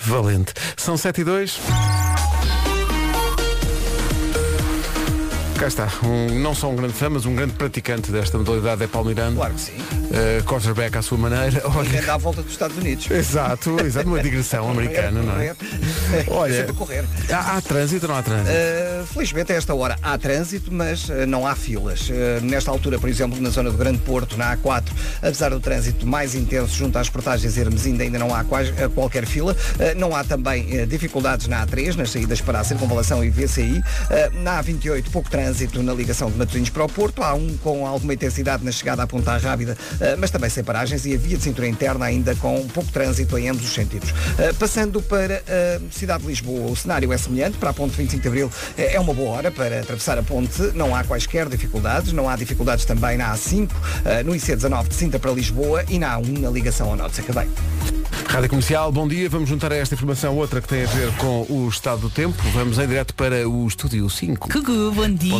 [0.00, 0.52] Valente.
[0.76, 1.60] São 7 e 2.
[5.60, 8.86] Cá está, um, não só um grande fã, mas um grande praticante desta modalidade é
[8.86, 9.36] Paulo Miranda.
[9.36, 9.72] Claro que sim.
[9.76, 11.62] Uh, quarterback à sua maneira.
[11.92, 13.10] E anda à volta dos Estados Unidos.
[13.10, 15.54] Exato, exato, uma digressão americana, não é?
[16.28, 17.04] Olha, Sempre a correr.
[17.30, 18.50] há, há trânsito ou não há trânsito?
[18.50, 22.08] Uh, felizmente a esta hora há trânsito, mas uh, não há filas.
[22.08, 24.84] Uh, nesta altura, por exemplo, na zona do Grande Porto, na A4,
[25.18, 29.26] apesar do trânsito mais intenso junto às portagens Hermes, ainda, ainda não há quais, qualquer
[29.26, 29.54] fila.
[29.94, 33.82] Não há também dificuldades na A3, nas saídas para a Circunvalação e VCI.
[34.42, 35.49] Na A28, pouco trânsito
[35.82, 37.22] na ligação de Matosinhos para o Porto.
[37.22, 41.04] Há um com alguma intensidade na chegada à Ponta Rábida, uh, mas também sem paragens
[41.06, 44.10] e a via de cintura interna ainda com pouco trânsito em ambos os sentidos.
[44.10, 47.58] Uh, passando para a cidade de Lisboa, o cenário é semelhante.
[47.58, 50.62] Para a ponte 25 de Abril é uma boa hora para atravessar a ponte.
[50.74, 52.12] Não há quaisquer dificuldades.
[52.12, 56.18] Não há dificuldades também na A5, uh, no IC19 de Sinta para Lisboa e na
[56.18, 57.48] A1 na ligação ao Norte de Sacabém.
[58.30, 59.28] Rádio Comercial, bom dia.
[59.28, 62.40] Vamos juntar a esta informação outra que tem a ver com o estado do tempo.
[62.52, 64.48] Vamos em direto para o Estúdio 5.
[64.48, 65.32] Cucu, bom dia.
[65.32, 65.39] Bom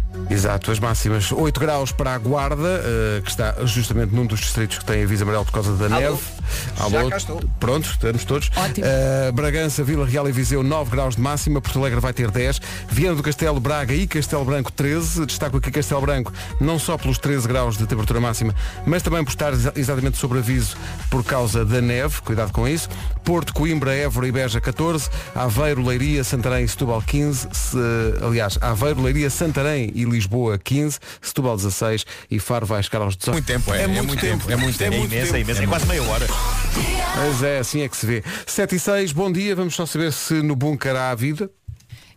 [0.29, 4.77] Exato, as máximas 8 graus para a Guarda, eh, que está justamente num dos distritos
[4.77, 5.95] que tem aviso amarelo por causa da Alô?
[6.11, 6.17] neve.
[6.89, 7.41] Já cá estou.
[7.59, 8.51] Pronto, estamos todos.
[8.55, 8.85] Ótimo.
[8.87, 12.61] Eh, Bragança, Vila Real e Viseu 9 graus de máxima, Porto Alegre vai ter 10,
[12.89, 15.25] Viana do Castelo, Braga e Castelo Branco 13.
[15.25, 18.53] Destaco aqui Castelo Branco não só pelos 13 graus de temperatura máxima,
[18.85, 20.75] mas também por estar exa- exatamente sobre aviso
[21.09, 22.89] por causa da neve, cuidado com isso.
[23.23, 27.77] Porto, Coimbra, Évora e Beja 14, Aveiro, Leiria, Santarém e Setúbal 15, se-
[28.25, 33.33] aliás, Aveiro, Leiria, Santarém e Lisboa 15, Setúbal 16 e Faro vai chegar aos 18.
[33.33, 34.95] Muito tempo, é, é muito, tempo, é muito tempo.
[34.95, 35.61] É imenso, é imenso.
[35.61, 36.27] É quase meia hora.
[37.15, 38.23] Mas é assim é que se vê.
[38.45, 41.49] 7 e 6, bom dia, vamos só saber se no bunker há vida.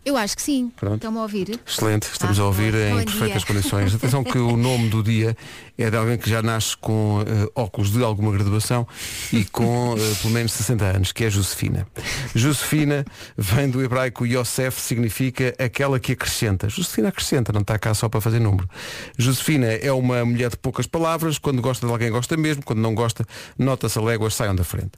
[0.05, 0.71] Eu acho que sim.
[0.75, 0.95] Pronto.
[0.97, 1.59] Estão-me a ouvir?
[1.65, 3.47] Excelente, estamos Ah, a ouvir em perfeitas dia.
[3.55, 3.95] condições.
[3.95, 5.35] Atenção que o nome do dia
[5.79, 8.87] é de alguém que já nasce com eh, óculos de alguma graduação
[9.33, 11.87] e com eh, pelo menos 60 anos, que é Josefina.
[12.35, 13.03] Josefina
[13.35, 16.69] vem do hebraico Yosef, significa aquela que acrescenta.
[16.69, 18.69] Josefina acrescenta, não está cá só para fazer número.
[19.17, 22.93] Josefina é uma mulher de poucas palavras, quando gosta de alguém gosta mesmo, quando não
[22.93, 23.25] gosta,
[23.57, 24.91] nota-se a léguas, saiam da frente.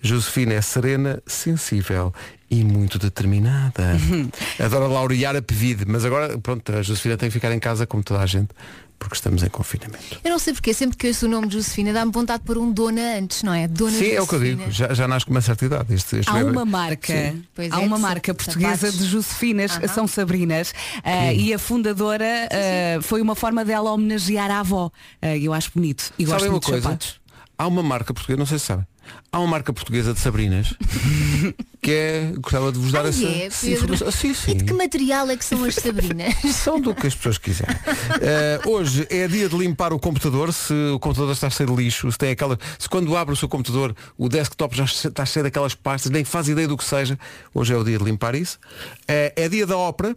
[0.00, 2.14] Josefina é serena, sensível
[2.52, 3.96] e muito determinada.
[4.62, 8.02] Adora laurear a pedido, mas agora, pronto, a Josefina tem que ficar em casa como
[8.04, 8.50] toda a gente,
[8.98, 10.20] porque estamos em confinamento.
[10.22, 12.58] Eu não sei porque, sempre que ouço o nome de Josefina dá-me vontade de pôr
[12.58, 13.66] um dona antes, não é?
[13.66, 14.64] Dona Sim, é o que eu Josefina.
[14.64, 15.94] digo, já, já nasce com uma certa idade.
[15.94, 16.50] Este, este Há bebê.
[16.50, 18.44] uma marca, há é, uma de marca sapatos.
[18.54, 19.88] portuguesa de Josefinas, Aham.
[19.88, 24.90] são Sabrinas, ah, e a fundadora ah, foi uma forma dela homenagear a avó.
[25.22, 26.82] Ah, eu acho bonito e gosto Sabem uma coisa?
[26.82, 27.22] sapatos.
[27.56, 28.84] Há uma marca portuguesa, não sei se sabem,
[29.30, 30.74] há uma marca portuguesa de Sabrinas
[31.82, 34.10] que é, gostava de vos dar Ah, essa, é, essa informação.
[34.12, 34.50] Sim, sim.
[34.52, 36.34] E de que material é que são as Sabrinas?
[36.54, 37.74] São do que as pessoas quiserem.
[38.20, 42.10] Eh, hoje é dia de limpar o computador, se o computador está cheio de lixo,
[42.12, 42.56] se tem aquela.
[42.78, 46.48] Se quando abre o seu computador o desktop já está cheio daquelas pastas, nem faz
[46.48, 47.18] ideia do que seja,
[47.52, 48.58] hoje é o dia de limpar isso.
[49.08, 50.14] Eh, é dia da ópera.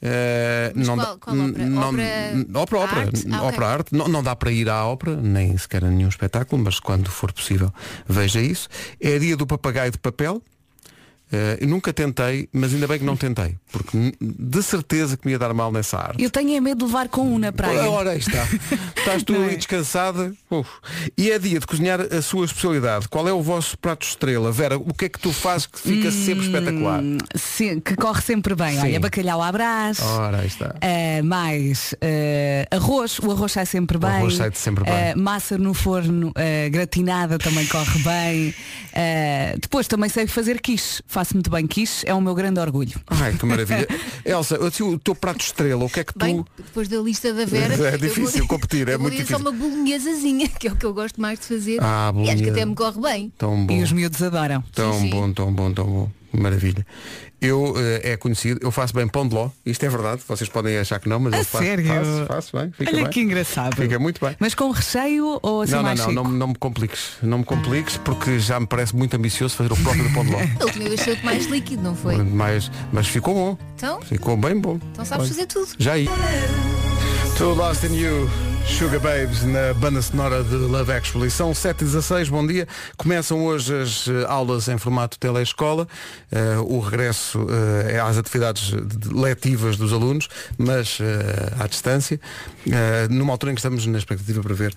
[0.00, 1.66] Eh, não qual- dá- qual ópera?
[1.66, 3.26] não- Ópera ópera, ópera, arte?
[3.32, 3.94] Ah, ópera arte.
[3.94, 7.32] Não, não dá para ir à ópera, nem sequer a nenhum espetáculo, mas quando for
[7.32, 7.72] possível
[8.08, 8.68] veja isso.
[9.00, 10.40] É dia do papagaio de papel.
[11.60, 15.38] Eu nunca tentei, mas ainda bem que não tentei, porque de certeza que me ia
[15.38, 16.22] dar mal nessa arte.
[16.22, 17.90] Eu tenho é medo de levar com um na praia.
[17.90, 18.46] Ora, aí está.
[18.96, 19.46] Estás tu Não é?
[19.46, 20.32] ali descansada.
[20.50, 20.68] Uf.
[21.16, 23.08] E é dia de cozinhar a sua especialidade.
[23.08, 24.50] Qual é o vosso prato estrela?
[24.50, 27.00] Vera, o que é que tu fazes que fica sempre espetacular?
[27.02, 28.72] Hum, sim, que corre sempre bem.
[28.72, 28.82] Sim.
[28.82, 30.00] Olha, bacalhau à brás.
[30.00, 30.74] Ora, aí está.
[30.80, 34.10] ah, mais ah, arroz, o arroz sai sempre bem.
[34.10, 35.14] arroz sai sempre bem.
[35.16, 36.32] Massa no forno
[36.70, 38.54] gratinada também corre bem.
[39.60, 41.02] Depois também sei fazer quiche.
[41.18, 42.94] Faço muito bem quiche, é o meu grande orgulho.
[43.08, 43.88] Ai, que maravilha.
[44.24, 46.20] Elsa, assim, o teu prato estrela, o que é que tu.
[46.20, 47.74] Bem, depois da lista da Vera.
[47.74, 50.94] É eu difícil competir, é muito dizer só uma bolonhesazinha, que é o que eu
[50.94, 51.80] gosto mais de fazer.
[51.82, 53.32] Ah, e acho que até me corre bem.
[53.36, 53.74] Tão bom.
[53.74, 54.62] E os miúdos adoram.
[54.72, 55.10] Tão Sim, sim.
[55.10, 56.10] bom, tão bom, tão bom.
[56.32, 56.86] Maravilha.
[57.40, 60.76] Eu eh, é conhecido, eu faço bem pão de ló, isto é verdade, vocês podem
[60.76, 61.86] achar que não, mas A eu faço, sério?
[61.86, 63.10] faço, faço bem, fica Olha bem.
[63.12, 63.76] que engraçado.
[63.76, 64.36] Fica muito bem.
[64.40, 66.22] Mas com recheio ou assim não, não, mais não, seco?
[66.24, 67.12] não, não me compliques.
[67.22, 70.38] Não me compliques porque já me parece muito ambicioso fazer o próprio pão de ló.
[70.60, 72.16] A última vez saiu-te mais líquido, não foi?
[72.16, 73.58] mas, mas ficou bom.
[73.76, 74.00] Então?
[74.02, 74.78] Ficou bem bom.
[74.92, 75.68] Então sabes Olha, fazer tudo.
[75.78, 76.08] Já aí.
[77.36, 78.28] Too Lost in You,
[78.76, 81.30] Sugar Babes, na banda sonora de Love Actually.
[81.30, 82.68] São 7 e 16 bom dia.
[82.96, 85.88] Começam hoje as eh, aulas em formato telescola.
[86.30, 87.44] Eh, o regresso
[87.88, 92.20] é às atividades de- de- letivas dos alunos, mas eh, à distância.
[93.10, 94.74] Numa altura em que estamos na expectativa para ver,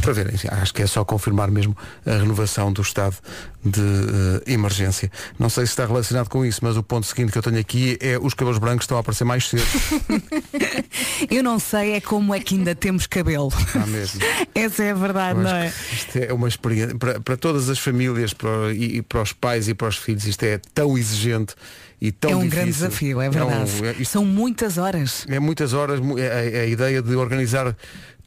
[0.00, 1.76] para ver, enfim, acho que é só confirmar mesmo
[2.06, 3.16] a renovação do estado
[3.62, 5.10] de emergência.
[5.38, 7.98] Não sei se está relacionado com isso, mas o ponto seguinte que eu tenho aqui
[8.00, 9.66] é os cabelos brancos estão a aparecer mais cedo.
[11.30, 13.48] Eu não sei é como é que ainda temos cabelo.
[13.48, 14.20] Está mesmo.
[14.54, 15.72] Essa é a verdade, não é?
[15.92, 19.66] Isto é uma experiência para, para todas as famílias para, e, e para os pais
[19.68, 20.24] e para os filhos.
[20.24, 21.54] Isto é tão exigente
[22.00, 22.56] e tão É um difícil.
[22.56, 23.70] grande desafio, é um- verdade.
[23.86, 25.24] é- isto São muitas horas.
[25.28, 27.76] é muitas horas mu- é, é a ideia de organizar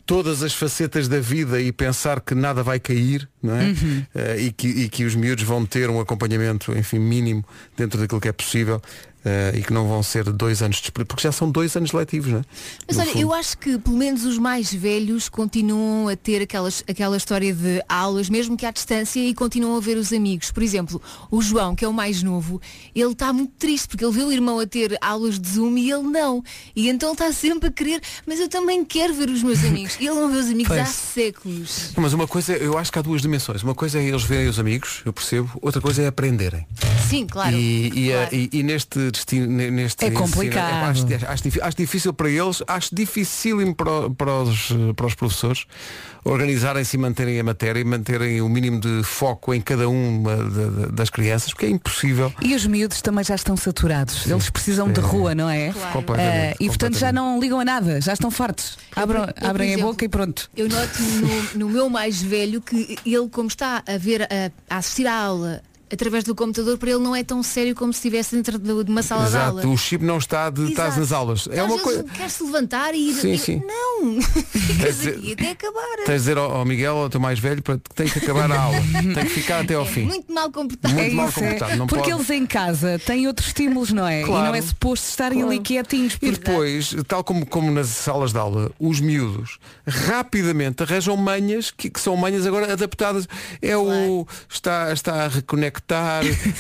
[0.06, 3.64] todas as facetas da vida e pensar que nada vai cair não é?
[3.66, 4.06] Uhum.
[4.16, 7.46] Eh, e, que, e que os miúdos vão ter um acompanhamento enfim mínimo
[7.78, 8.82] dentro daquilo que é possível
[9.26, 12.32] eh, e que não vão ser dois anos de porque já são dois anos letivos
[12.32, 12.44] não é?
[12.88, 13.22] Mas No olha, fundo.
[13.22, 17.84] eu acho que pelo menos os mais velhos continuam a ter aquelas, aquela história de
[17.88, 20.52] aulas, mesmo que à distância, e continuam a ver os amigos.
[20.52, 21.02] Por exemplo,
[21.32, 22.62] o João, que é o mais novo,
[22.96, 25.92] ele está muito triste porque ele vê o irmão a ter aulas de Zoom e
[25.92, 26.44] ele não.
[26.76, 29.98] E então está sempre a querer, mas eu também quero ver os meus amigos.
[30.00, 31.92] E ele não vê os amigos há séculos.
[31.98, 33.62] Mas uma coisa, eu acho que há duas dimensões.
[33.64, 35.50] Uma coisa é eles verem os amigos, eu percebo.
[35.62, 36.66] Outra coisa é aprenderem.
[37.10, 37.56] Sim, claro.
[37.56, 38.36] E, e, claro.
[38.36, 40.68] e- e neste destino, ne- neste É ensino, complicado.
[40.70, 45.16] epá, acho, acho difí- acho difícil para eles, acho dificílimo para, para, os, para os
[45.16, 45.66] professores
[46.26, 50.66] organizarem-se e manterem a matéria e manterem o mínimo de foco em cada uma da-
[50.70, 52.32] da- das crianças, porque é impossível.
[52.42, 54.28] E os miúdos também já estão saturados.
[54.28, 55.04] Eles precisam de é.
[55.04, 55.72] rua, não é?
[55.72, 55.92] Claro.
[55.94, 58.78] Completamente, Ah, e portanto já não ligam a nada, já estão fartos.
[58.96, 60.50] Abram, Eu, por abrem exemplo, a boca e pronto.
[60.56, 64.78] Eu noto no, no meu mais velho que ele, como está a ver, a, a
[64.78, 68.36] assistir à aula através do computador, para ele não é tão sério como se estivesse
[68.36, 69.68] dentro de, de uma sala de Exato, aula.
[69.68, 71.48] o chip não está de estás nas aulas.
[71.52, 72.04] É Às uma coisa.
[72.04, 73.14] Quer se levantar e ir.
[73.16, 73.62] Sim, sim.
[73.66, 74.22] Não!
[74.22, 75.80] Ficas dizer- aqui até acabar.
[75.98, 78.52] Tens de dizer ao, ao Miguel, ao teu mais velho, para que tem que acabar
[78.52, 78.78] a aula.
[79.14, 80.06] tem que ficar até ao É fim.
[80.06, 80.94] muito mal comportado.
[80.94, 81.32] Muito É mal é.
[81.32, 84.24] comportado, não Porque pode- eles em casa têm outros estímulos, não é?
[84.24, 84.46] Claro.
[84.46, 86.18] E não é suposto estarem ali quietinhos.
[86.22, 89.58] E depois, tal como, como nas salas de aula, os miúdos
[89.88, 93.28] rapidamente arranjam manhas que, que são manhas agora adaptadas.
[93.62, 95.79] É o está, está a reconectar,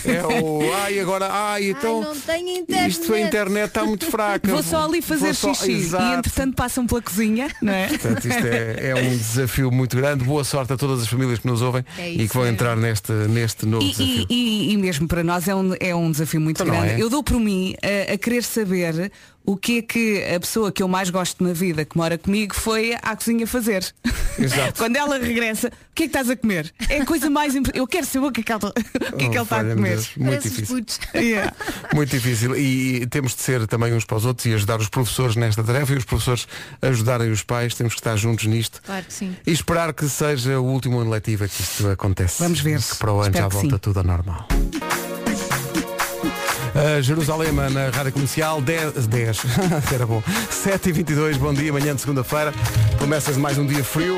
[0.05, 2.91] é o ai agora, ai, então não tenho internet.
[2.91, 4.47] isto a internet está muito fraca.
[4.51, 6.03] Vou só ali fazer só- xixi Exato.
[6.03, 7.87] e entretanto passam pela cozinha, não é?
[7.87, 10.23] Portanto, isto é, é um desafio muito grande.
[10.23, 13.11] Boa sorte a todas as famílias que nos ouvem É e que vão entrar neste,
[13.11, 14.25] neste novo E, desafio.
[14.29, 16.93] e- e- e mesmo para nós é um, é um desafio muito Então grande.
[16.93, 17.01] é?
[17.01, 19.11] Eu dou por mim a, a querer saber
[19.49, 22.53] o que é que a pessoa que eu mais gosto na vida, que mora comigo,
[22.53, 23.83] foi à cozinha fazer.
[24.37, 24.73] Exato.
[24.77, 26.71] Quando ela regressa, o que é que estás a comer?
[26.87, 27.79] É a coisa mais importante.
[27.79, 28.69] Eu quero saber o que é que ela,
[29.11, 29.89] o que é que Oh, ele está a comer.
[29.95, 30.85] Deus, Muito Parece difícil.
[31.19, 31.53] Yeah.
[31.95, 35.35] Muito difícil e temos de ser também uns para os outros e ajudar os professores
[35.35, 36.47] nesta tarefa e os professores
[36.81, 39.35] ajudarem os pais, temos que estar juntos nisto Claro que sim.
[39.47, 42.41] e esperar que seja o último ano letivo que isto acontece.
[42.43, 42.79] Vamos ver.
[42.81, 43.77] Que para o ano Espero já volta sim.
[43.79, 44.47] tudo ao normal.
[46.79, 49.43] A Jerusalém na Rádio Comercial 10, 10
[49.93, 50.23] era bom.
[50.49, 52.53] 7h22, bom dia, manhã de segunda-feira.
[52.97, 54.17] De mais um dia frio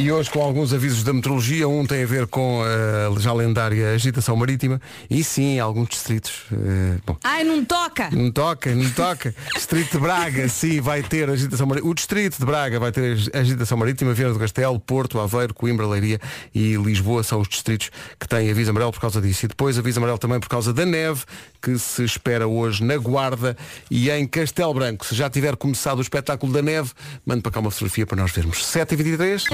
[0.00, 3.92] e hoje com alguns avisos da meteorologia, um tem a ver com a já lendária
[3.92, 4.80] agitação marítima
[5.10, 6.44] e sim, alguns distritos.
[6.50, 8.08] eh, bom, Ai, não toca!
[8.10, 9.34] não toca, não toca.
[9.54, 11.90] Distrito de Braga, sim, vai ter agitação marítima.
[11.90, 16.18] O Distrito de Braga vai ter agitação marítima, Viana do Castelo, Porto, Aveiro, Coimbra, Leiria
[16.54, 19.44] e Lisboa são os distritos que têm aviso amarelo por causa disso.
[19.44, 21.24] E depois aviso amarelo também por causa da neve
[21.60, 23.54] que se espera hoje na Guarda
[23.90, 25.04] e em Castelo Branco.
[25.04, 26.90] Se já tiver começado o espetáculo da neve,
[27.26, 28.64] mande para cá uma fotografia para nós vermos.
[28.64, 29.44] 7h23.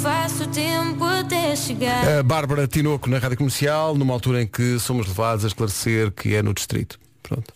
[0.00, 2.18] Faço tempo até chegar.
[2.18, 6.34] A Bárbara Tinoco na Rádio Comercial, numa altura em que somos levados a esclarecer que
[6.34, 6.98] é no distrito.
[7.22, 7.52] Pronto.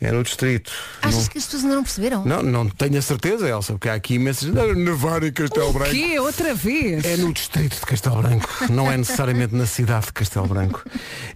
[0.00, 0.70] É no distrito.
[1.00, 2.24] Achas Não- que as pessoas ainda não perceberam?
[2.24, 4.50] Não, não tenho a certeza, Elsa, porque há aqui imensas.
[4.76, 5.90] Nevar em Castelo O Branco.
[5.90, 6.18] quê?
[6.20, 7.02] Outra vez?
[7.04, 10.84] É no distrito de Castelo Branco, não é necessariamente na cidade de Castelo Branco.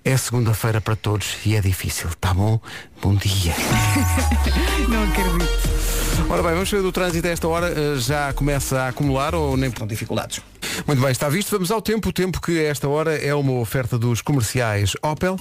[0.05, 2.61] É segunda-feira para todos e é difícil, tá bom?
[3.03, 3.55] Bom dia.
[4.89, 6.00] Não acredito.
[6.29, 7.69] Ora bem, vamos ver do trânsito a esta hora.
[7.69, 10.41] eh, Já começa a acumular ou nem Com dificuldades.
[10.87, 11.51] Muito bem, está visto.
[11.51, 12.09] Vamos ao tempo.
[12.09, 15.37] O tempo que a esta hora é uma oferta dos comerciais Opel.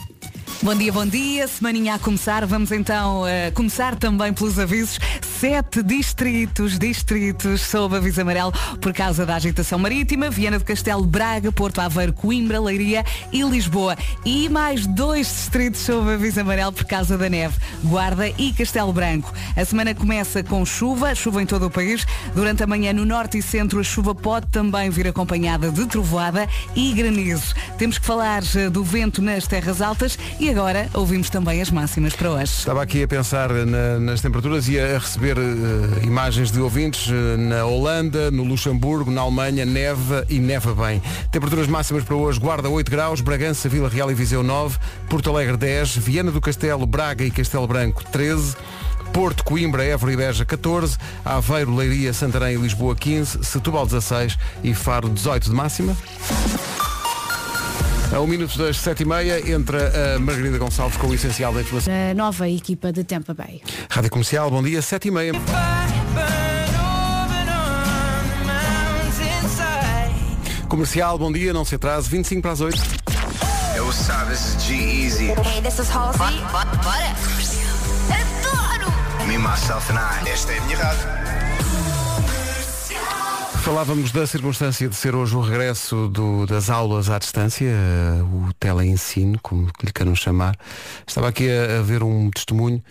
[0.62, 1.48] Bom dia, bom dia.
[1.48, 2.46] Semaninha a começar.
[2.46, 5.00] Vamos então eh, começar também pelos avisos.
[5.40, 8.52] Sete distritos, distritos sob aviso amarelo
[8.82, 10.30] por causa da agitação marítima.
[10.30, 13.98] Viana do Castelo, Braga, Porto Aveiro, Coimbra, Leiria e Lisboa.
[14.26, 17.56] E mais dois distritos sob aviso amarelo por causa da neve.
[17.86, 19.34] Guarda e Castelo Branco.
[19.56, 22.06] A semana começa com chuva, chuva em todo o país.
[22.36, 26.50] Durante a manhã no norte e centro a chuva pode também vir acompanhada de trovoada
[26.76, 27.56] e granizo.
[27.78, 32.16] Temos que falar eh, do vento nas terras altas e agora ouvimos também as máximas
[32.16, 32.46] para hoje.
[32.60, 37.38] Estava aqui a pensar na- nas temperaturas e a receber eh, imagens de ouvintes eh,
[37.38, 41.02] na Holanda, no Luxemburgo, na Alemanha, neva e neva bem.
[41.32, 44.78] Temperaturas máximas para hoje, Guarda 8 graus, Bragança, Vila Real e Viseu 9,
[45.10, 48.56] Porto Alegre 10, Viana do Castelo, Braga e Castelo Branco 13,
[49.12, 54.74] Porto, Coimbra, Évora e Beja 14, Aveiro, Leiria, Santarém e Lisboa 15, Setúbal 16 e
[54.74, 55.98] Faro 18 de máxima.
[58.12, 61.62] A um minuto das sete e meia entra a Margarida Gonçalves com o essencial da
[61.62, 61.94] informação.
[61.94, 63.62] A nova equipa de Tampa Bay.
[63.88, 65.32] Rádio Comercial, bom dia, sete e meia.
[70.68, 72.78] Comercial, bom dia, não se atrase, 25 para as 8.
[72.78, 75.30] Hey, is G-Eazy.
[75.44, 76.42] Hey, this is Halsey.
[78.10, 79.28] Adoro!
[79.28, 80.30] Me, myself and I.
[80.30, 81.39] Esta é a minha rádio.
[83.64, 88.52] Falávamos da circunstância de ser hoje o regresso do- das aulas à distância, eh, o
[88.60, 90.56] teleensino, como lhe queiram chamar.
[91.06, 92.82] Estava aqui a, a ver um testemunho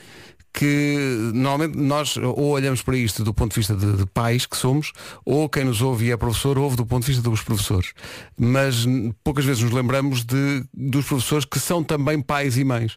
[0.53, 4.57] que normalmente nós ou olhamos para isto do ponto de vista de, de pais que
[4.57, 4.93] somos,
[5.25, 7.93] ou quem nos ouve e é professor, ouve do ponto de vista dos professores.
[8.37, 8.87] Mas
[9.25, 12.97] poucas vezes nos lembramos de, dos professores que são também pais e mães.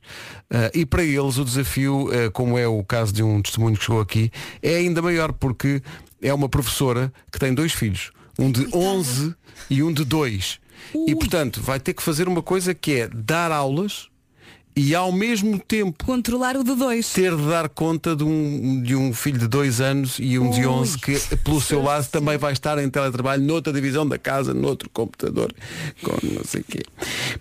[0.50, 3.84] Ah, e para eles o desafio, eh, como é o caso de um testemunho que
[3.84, 5.82] chegou aqui, é ainda maior, porque
[6.22, 9.36] é uma professora que tem dois filhos, um de 11
[9.70, 10.60] e um de 2.
[11.08, 14.11] E portanto vai ter que fazer uma coisa que é dar aulas
[14.76, 17.12] e ao mesmo tempo Controlar o de dois.
[17.14, 20.66] ter de dar conta de um, de um filho de dois anos e um de
[20.66, 24.90] 11 que pelo seu lado também vai estar em teletrabalho noutra divisão da casa, noutro
[24.90, 25.54] computador,
[26.04, 26.84] com não sei o quê.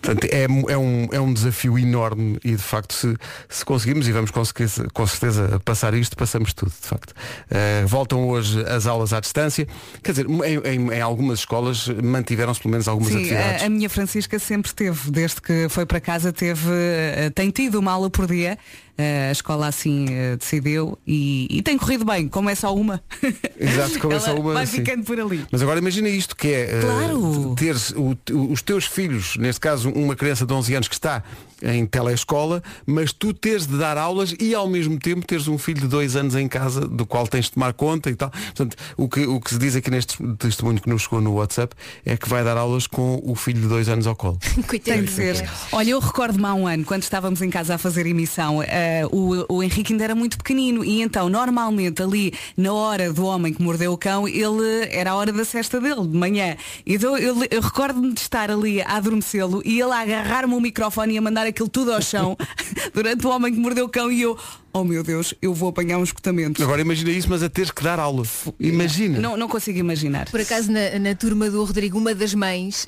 [0.01, 3.17] Portanto, é, é, um, é um desafio enorme e de facto se,
[3.49, 7.15] se conseguimos e vamos conseguir com certeza passar isto, passamos tudo, de facto.
[7.51, 9.67] Eh, voltam hoje as aulas à distância.
[10.03, 13.63] Quer dizer, em, em- em algumas escolas mantiveram-se pelo menos algumas Sim, atividades.
[13.63, 17.79] a, a minha Francisca sempre teve, desde que foi para casa, teve, eh, tem tido
[17.79, 18.57] uma aula por dia.
[19.03, 23.03] Eh, a escola assim eh, decidiu e, e tem corrido bem, como é só uma.
[23.59, 24.77] Exato, como é só uma, Vai sim.
[24.79, 25.43] ficando por ali.
[25.51, 27.55] Mas agora imagina isto, que é eh, Claro.
[27.57, 28.17] teres o-
[28.51, 31.23] os teus filhos, neste caso uma criança de 11 anos que está
[31.63, 35.83] em telescola, mas tu teres de dar aulas e ao mesmo tempo teres um filho
[35.83, 38.31] de dois anos em casa do qual tens de tomar conta e tal.
[38.31, 41.75] Portanto, o que, o que se diz aqui neste testemunho que nos chegou no WhatsApp
[42.05, 44.39] é que vai dar aulas com o filho de dois anos ao colo.
[44.55, 45.05] Tem Coitadinho.
[45.05, 45.51] de ser.
[45.73, 49.47] Olha, eu recordo-me há um ano, quando estávamos em casa a fazer emissão, eh, o,
[49.49, 53.63] o Henrique ainda era muito pequenino e então, normalmente, ali, na hora do homem que
[53.63, 56.57] mordeu o cão, ele era a hora da cesta dele, de manhã.
[56.85, 61.15] Então eu, eu recordo-me de estar ali a adormecê-lo e ele a agarrar-me o microfone
[61.15, 62.37] e a mandar aquilo tudo ao chão
[62.93, 64.37] durante o homem que mordeu o cão e eu,
[64.73, 66.63] oh meu Deus, eu vou apanhar um esgotamento.
[66.63, 68.23] Agora imagina isso, mas a teres que dar aula.
[68.59, 69.19] Imagina.
[69.19, 70.31] Não, não consigo imaginar.
[70.31, 72.85] Por acaso na, na turma do Rodrigo, uma das mães,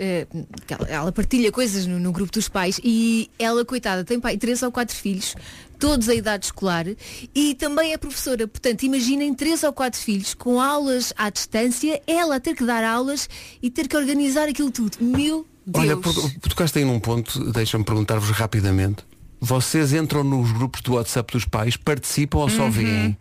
[0.67, 4.37] que ela, ela partilha coisas no, no grupo dos pais e ela, coitada, tem pai
[4.37, 5.35] três ou quatro filhos,
[5.79, 6.87] todos a idade escolar
[7.35, 8.47] e também é professora.
[8.47, 12.85] Portanto, imaginem três ou quatro filhos com aulas à distância, ela a ter que dar
[12.85, 13.29] aulas
[13.63, 14.97] e ter que organizar aquilo tudo.
[15.01, 15.85] Meu Deus.
[15.85, 19.05] Olha, por- tocaste aí num ponto, deixa-me perguntar-vos rapidamente.
[19.45, 22.51] Vocês entram nos grupos do WhatsApp dos pais, participam ou Uhum.
[22.57, 23.19] só veem?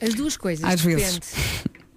[0.00, 0.64] As duas coisas.
[0.64, 1.02] Às depende.
[1.02, 1.20] vezes.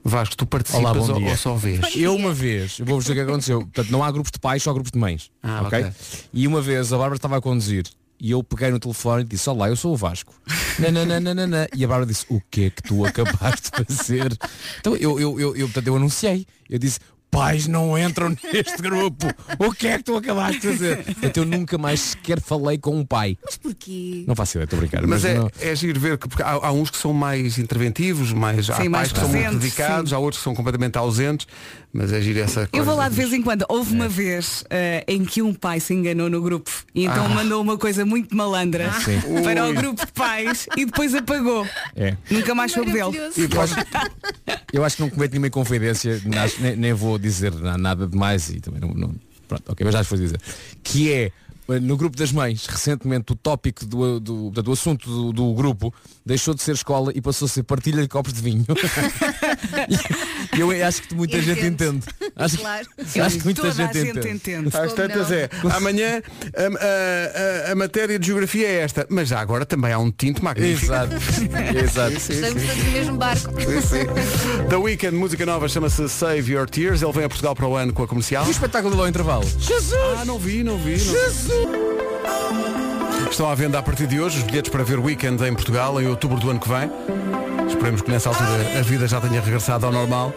[0.04, 1.30] Vasco, tu participas Olá, bom ou, dia.
[1.30, 1.80] ou só vês?
[1.96, 3.60] Eu uma vez, eu vou-vos dizer o que aconteceu.
[3.62, 5.30] Portanto, não há grupos de pais, só grupos de mães.
[5.44, 5.82] Ah, ok?
[5.82, 5.92] ok.
[6.34, 7.86] E uma vez a Bárbara estava a conduzir
[8.20, 10.34] e eu peguei no telefone e disse, olá, eu sou o Vasco.
[10.80, 11.68] Nananana.
[11.76, 14.36] E a Bárbara disse, o que é que tu acabaste de fazer?
[14.80, 16.48] Então eu, eu, eu, eu, portanto, eu anunciei.
[16.68, 17.00] Eu disse,
[17.32, 19.28] pais não entram neste grupo.
[19.60, 21.04] O que é que tu acabaste de fazer?
[21.04, 23.38] Portanto, eu nunca mais sequer falei com um pai.
[23.44, 24.24] Mas porquê?
[24.28, 25.06] Não faço ideia, estou a brincar.
[25.08, 28.32] Mas é, não- é giro ver que porque há, há uns que são mais interventivos,
[28.34, 30.16] mais, há Sim, mais pais que são muito dedicados, sim.
[30.16, 31.48] há outros que são completamente ausentes,
[31.94, 32.70] mas é giro essa coisa.
[32.78, 33.66] Eu vou lá de vez em quando.
[33.70, 33.96] Houve É.
[33.96, 37.30] uma vez eh, em que um pai se enganou no grupo e então Ah.
[37.30, 39.20] mandou uma coisa muito malandra Sim.
[39.44, 39.72] para Ui.
[39.72, 41.66] o grupo de pais e depois apagou.
[41.96, 42.16] É.
[42.30, 43.04] Nunca mais soube dele.
[43.04, 43.40] Maravilhoso.
[43.42, 43.72] E depois,
[44.72, 48.50] Eu acho que não cometo nenhuma inconfidência, acho- nem, nem vou dizer na- nada demais
[48.50, 49.16] e também não, não-
[49.48, 50.40] Pronto, ok, mas já vos vou dizer.
[50.84, 51.32] Que é,
[51.82, 55.94] no grupo das mães, recentemente o tópico do, do, portanto, o assunto do, do grupo
[56.26, 58.66] deixou de ser escola e passou a ser partilha de copos de vinho.
[60.56, 62.06] e eu acho que muita gente entende.
[62.36, 62.88] Acho, que- Claro.
[63.26, 64.36] acho que muita Toda gente, a gente entende.
[64.36, 64.78] entende.
[64.78, 66.22] às tantas é, amanhã
[66.56, 70.12] a, a- a- a matéria de geografia é esta, mas já agora também há um
[70.12, 70.86] tinto magnífico.
[70.92, 71.16] Exato.
[71.84, 72.14] Exato.
[72.18, 73.52] Estamos todos no mesmo barco.
[73.62, 74.68] Sim, sim.
[74.70, 77.02] The Weekend, música nova, chama-se Save Your Tears.
[77.02, 78.46] Ele vem a Portugal para o ano com a comercial.
[78.46, 79.46] E o espetáculo do ao intervalo?
[80.20, 80.98] Ah, não vi, não vi.
[80.98, 81.59] Não...
[83.30, 86.02] Estão à venda a partir de hoje os bilhetes para ver o Weekend em Portugal
[86.02, 86.92] em outubro do ano que vem.
[87.70, 90.34] Esperemos que nessa altura a vida já tenha regressado ao normal.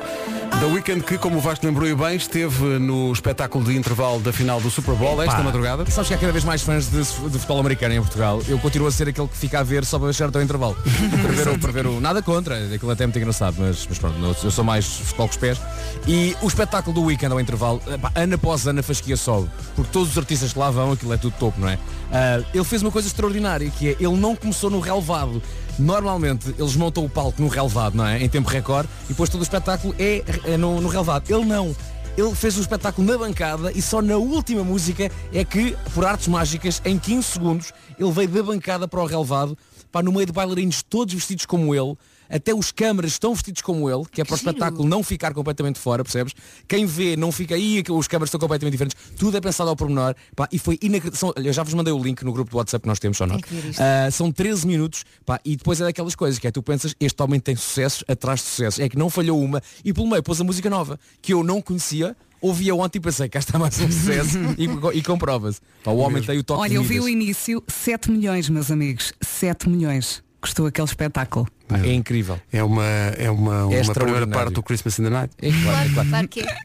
[0.60, 4.32] The Weekend que, como o Vasco lembrou e bem, esteve no espetáculo de intervalo da
[4.32, 5.84] final do Super Bowl esta madrugada.
[5.90, 8.40] Sabes que há cada vez mais fãs de, de futebol americano em Portugal.
[8.46, 10.76] Eu continuo a ser aquele que fica a ver só para baixar até o intervalo.
[11.20, 12.00] para, ver o, para ver o.
[12.00, 15.32] Nada contra, aquilo até é muito engraçado, mas, mas pronto, eu sou mais futebol com
[15.32, 15.60] os pés.
[16.06, 19.50] E o espetáculo do weekend ao intervalo, pá, ano após ano a fasquia sobe.
[19.74, 21.78] Porque todos os artistas que lá vão, aquilo é tudo topo, não é?
[22.12, 25.42] Ah, ele fez uma coisa extraordinária, que é, ele não começou no relevado.
[25.82, 28.22] Normalmente eles montam o palco no relevado, não é?
[28.22, 31.28] Em tempo recorde, e depois todo o espetáculo é, é no, no relevado.
[31.28, 31.74] Ele não.
[32.16, 36.28] Ele fez o espetáculo na bancada e só na última música é que, por artes
[36.28, 39.56] mágicas, em 15 segundos, ele veio da bancada para o relevado,
[39.90, 41.96] para no meio de bailarinos todos vestidos como ele,
[42.32, 45.78] até os câmaras estão vestidos como ele, que é para o espetáculo não ficar completamente
[45.78, 46.32] fora, percebes?
[46.66, 48.96] Quem vê não fica aí, os câmaras estão completamente diferentes.
[49.18, 50.14] Tudo é pensado ao pormenor.
[50.34, 51.34] Pá, e foi inacreditável.
[51.36, 53.40] Eu já vos mandei o link no grupo do WhatsApp que nós temos só nós.
[53.78, 57.22] Ah, são 13 minutos pá, e depois é daquelas coisas que é tu pensas, este
[57.22, 58.80] homem tem sucessos atrás de sucessos.
[58.80, 61.60] É que não falhou uma e pelo meio pôs a música nova, que eu não
[61.60, 65.60] conhecia, ouvia ontem e pensei, cá está mais um sucesso e, e comprova-se.
[65.84, 69.12] O homem tem o toque Olha, eu vi o início, 7 milhões, meus amigos.
[69.20, 70.22] 7 milhões.
[70.42, 71.46] Custou aquele espetáculo.
[71.68, 72.38] Pá, É incrível.
[72.52, 75.32] É uma, é uma, uma primeira parte do Christmas in the Night.
[75.40, 76.08] É claro, é Claro, claro.
[76.10, 76.58] claro que é.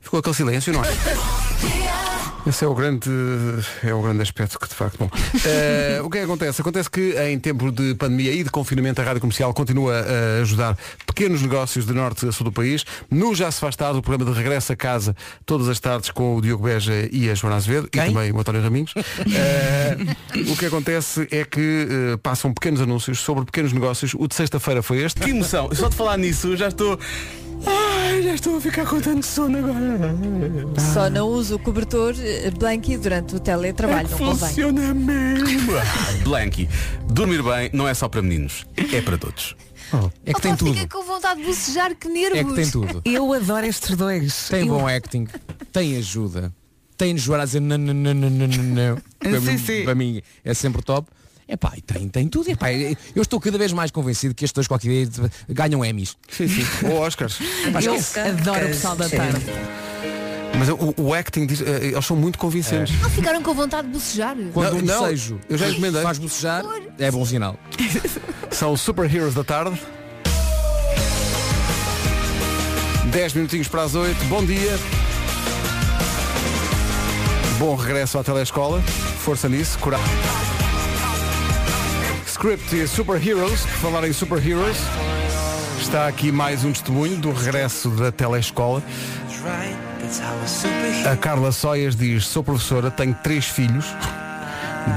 [0.00, 0.88] Ficou aquele silêncio, não é?
[2.48, 3.10] Esse é o grande
[3.84, 5.10] é o grande aspecto que de facto bom.
[5.44, 6.60] Eh, o que é que acontece?
[6.60, 10.76] Acontece que em tempo de pandemia e de confinamento a rádio comercial continua a ajudar
[11.06, 12.84] pequenos negócios de norte a sul do país.
[13.10, 15.14] No Já se faz tarde, o programa de regresso a casa
[15.44, 18.06] todas as tardes com o Diogo Beja e a Joana Azevedo e Quem?
[18.06, 18.94] também o António Raminhos.
[19.30, 19.96] Eh,
[20.50, 24.14] o que acontece é que eh, passam pequenos anúncios sobre pequenos negócios.
[24.14, 25.20] O de sexta-feira foi este.
[25.20, 25.68] Que emoção!
[25.74, 26.98] Só de falar nisso já estou.
[27.66, 30.14] Ai, já estou a ficar com tanto sono agora.
[30.94, 34.48] Só não uso o cobertor eh, Blanky durante o teletrabalho, não convém.
[34.48, 35.72] Funciona mesmo.
[36.24, 36.68] Blanky,
[37.10, 39.56] dormir bem não é só para meninos, é para todos.
[40.24, 40.74] É que tem Opa, tudo.
[40.74, 42.38] Fica com vontade de bocejar, que nervos.
[42.38, 43.00] É que tem tudo.
[43.04, 44.48] Eu adoro estes dois.
[44.48, 45.26] Tem Eu- bom acting,
[45.72, 46.52] tem ajuda,
[46.96, 48.98] tem Joana a dizer não, não, não, não, não, não.
[49.18, 49.84] Para, Sim, mim, sim.
[49.84, 51.08] para mim é sempre top.
[51.48, 52.50] Epá, e tem, tem tudo.
[52.50, 55.08] Epá, eu estou cada vez mais convencido que estes dois qualquer dia
[55.48, 56.16] ganham Emmys.
[56.30, 56.64] Sim, sim.
[56.86, 57.38] Ou Oscars.
[57.64, 59.46] Eu adoro o pessoal da tarde.
[60.58, 62.98] Mas o, o acting, diz, eh, eles são muito convincentes.
[63.00, 64.36] Não ficaram com vontade de bocejar.
[64.52, 66.02] Quando Não, um não, bocejo eu já encomendei.
[66.02, 66.64] faz bocejar,
[66.98, 67.56] é bom sinal.
[68.50, 69.80] São os Super Heroes da tarde.
[73.10, 74.24] 10 minutinhos para as 8.
[74.24, 74.78] Bom dia.
[77.58, 78.82] Bom regresso à telescola.
[79.20, 79.78] Força nisso.
[79.78, 80.06] Coragem.
[82.38, 83.62] Script e Super Heroes.
[83.62, 84.76] Por falar em Super Heroes.
[85.80, 88.80] Está aqui mais um testemunho do regresso da telescola.
[91.04, 93.86] A Carla Soias diz, sou professora, tenho três filhos,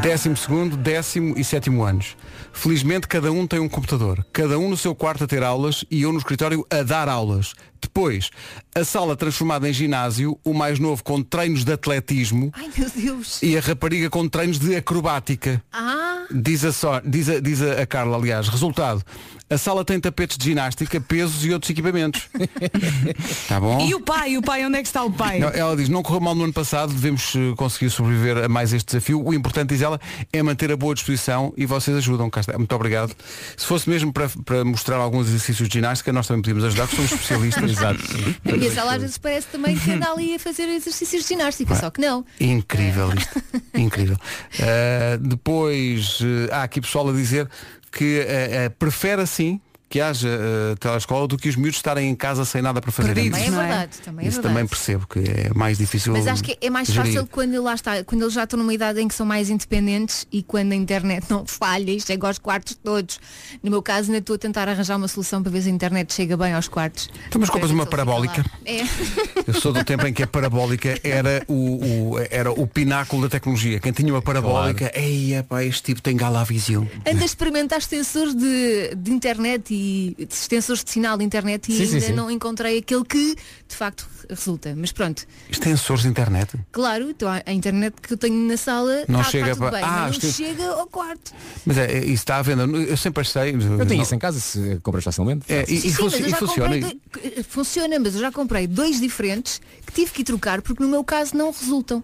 [0.02, 2.16] décimo segundo, décimo e sétimo anos.
[2.54, 6.02] Felizmente cada um tem um computador, cada um no seu quarto a ter aulas e
[6.02, 7.54] eu no escritório a dar aulas.
[7.82, 8.30] Depois,
[8.76, 13.42] a sala transformada em ginásio, o mais novo com treinos de atletismo Ai meu Deus.
[13.42, 15.64] e a rapariga com treinos de acrobática.
[15.72, 19.04] Ah, Diz a, só, diz, a, diz a Carla, aliás, resultado.
[19.52, 22.30] A sala tem tapetes de ginástica, pesos e outros equipamentos.
[23.50, 23.86] tá bom?
[23.86, 25.40] E o pai, o pai, onde é que está o pai?
[25.40, 28.72] Não, ela diz, não correu mal no ano passado, devemos eh, conseguir sobreviver a mais
[28.72, 29.22] este desafio.
[29.22, 30.00] O importante, diz ela,
[30.32, 32.32] é manter a boa disposição e vocês ajudam.
[32.58, 33.14] Muito obrigado.
[33.58, 36.96] Se fosse mesmo para, para mostrar alguns exercícios de ginástica, nós também podíamos ajudar, porque
[36.96, 37.72] somos especialistas.
[37.72, 38.00] Exato.
[38.48, 41.76] a minha sala às vezes parece também que anda ali a fazer exercícios de ginástica,
[41.76, 42.26] só que não.
[42.40, 43.44] Incrível isto.
[43.74, 44.16] Incrível.
[44.56, 47.50] Uh, depois, uh, há aqui pessoal a dizer
[47.92, 49.60] que uh, uh, prefere assim
[49.92, 53.14] que haja uh, telescola do que os miúdos estarem em casa sem nada para fazer.
[53.14, 53.38] Perdidos.
[53.40, 53.68] Também é é?
[53.68, 54.56] verdade, também é Isso verdade.
[54.56, 56.14] também percebo que é mais difícil.
[56.14, 57.12] Mas acho que é mais gerir.
[57.14, 60.26] fácil quando lá está, quando eles já estão numa idade em que são mais independentes
[60.32, 63.20] e quando a internet não falha e chega aos quartos todos.
[63.62, 66.14] No meu caso, ainda estou a tentar arranjar uma solução para ver se a internet
[66.14, 67.10] chega bem aos quartos.
[67.28, 68.46] Então, mas compras uma parabólica?
[68.66, 68.82] É.
[69.46, 73.30] Eu sou do tempo em que a parabólica era o, o- era o pináculo da
[73.30, 73.80] tecnologia.
[73.80, 76.88] Quem tinha uma parabólica, ei, epá, este tipo tem galavisão.
[77.06, 81.76] Anda a experimentar extensores de, de internet e de extensores de sinal de internet e
[81.78, 82.14] Sim, sim, ainda sim.
[82.14, 83.36] não encontrei aquele que
[83.68, 84.74] de facto resulta.
[84.78, 86.54] Mas pronto, sensores de internet.
[86.72, 89.72] claro, então a, a internet que eu tenho na sala Não tá- chega tudo para-
[89.72, 91.32] bem, Ah, mas não isto- chega ao quarto.
[91.66, 92.64] Mas é, é, isso está à venda.
[92.64, 93.56] Eu sempre achei.
[93.56, 95.46] Eu tenho isso em casa, se compras facilmente.
[95.52, 96.76] É, e, e Sim, eu e funciona.
[96.76, 100.82] comprei dois- funciona, mas eu já comprei dois diferentes que tive que ir trocar porque
[100.84, 102.04] no meu caso não resultam.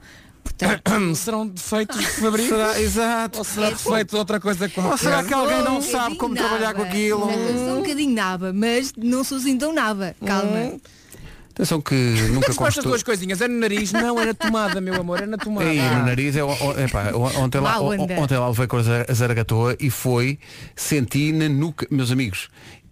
[1.15, 2.49] Serão defeitos de fabrico?
[2.49, 3.37] Será, exato.
[3.39, 4.91] Ou será defeito de outra coisa qualquer?
[4.91, 6.89] Ou será que alguém não um sabe como bocadinho trabalhar com naba.
[6.91, 7.25] aquilo?
[7.27, 10.15] Não, Sou um bocadinho naba, mas não sou assim tão naba.
[10.25, 10.79] Calma.
[11.57, 12.91] Atenção que nunca Mas com estas constou.
[12.91, 15.67] duas coisinhas, é no nariz, não é na tomada, meu amor, é na tomada.
[15.67, 16.41] Aí no nariz, é,
[16.83, 20.37] epá, ontem, lá, ontem lá levei com a zaragatoa e foi,
[20.75, 22.49] senti na nuca, meus amigos,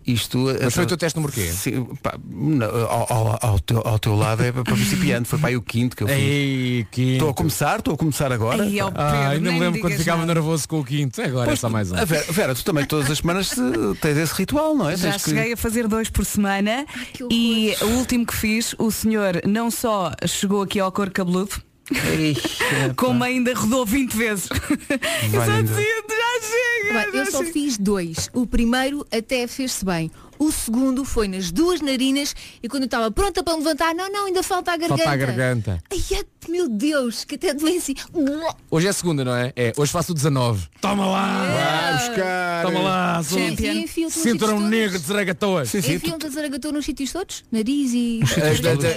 [0.08, 0.46] isto...
[0.62, 1.48] Mas foi o teu teste número quê?
[1.52, 5.50] Sim, pá, não, ao, ao- ao teu, ao teu lado é para principiante, foi para
[5.50, 6.18] aí o quinto que eu fiz.
[6.18, 7.12] Ei, quinto.
[7.14, 8.64] Estou a começar, estou a começar agora.
[8.64, 10.34] Ai, ó, Ah, ainda me lembro quando ficava nada.
[10.34, 11.22] nervoso com o quinto.
[11.22, 11.96] Agora é só mais um.
[11.98, 13.62] A Vera, Vera, tu também todas as semanas eh,
[14.02, 14.96] tens esse ritual, não é?
[14.98, 17.34] Já Tens que- cheguei a fazer dois por semana que horror.
[17.34, 21.62] e o último que fiz, o senhor não só chegou aqui ao cor cabeludo,
[22.96, 24.50] Como ainda rodou 20 vezes.
[24.50, 26.94] Eu só dizia, já chega.
[26.94, 28.30] Bem, eu já só chega." fiz dois.
[28.34, 30.12] O primeiro até fez-se bem.
[30.38, 34.12] O segundo foi nas duas narinas e quando eu estava pronta para me levantar, não,
[34.12, 35.04] não, ainda falta a garganta.
[35.04, 35.84] Falta a garganta.
[35.90, 37.96] Ai, é, meu Deus, que até doei assim.
[38.70, 39.54] Hoje é segunda, não é?
[39.56, 40.68] É, hoje faço o 19.
[40.82, 41.46] Toma lá!
[41.46, 42.66] Vai buscar.
[42.66, 43.40] Toma lá, sou
[44.10, 45.70] Cinturão negro de zaragatoas.
[45.70, 45.94] Sim, sim.
[45.94, 47.46] Enfiam-te a zaragatou nos sítios todos?
[47.52, 48.20] Nariz e...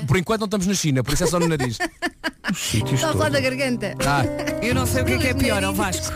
[0.07, 1.79] Por enquanto não estamos na China, por isso é só no nariz.
[2.54, 3.94] Sítios Está a falar da garganta.
[4.06, 4.22] Ah,
[4.62, 6.14] Eu não sei o que é que é pior, ó Vasco.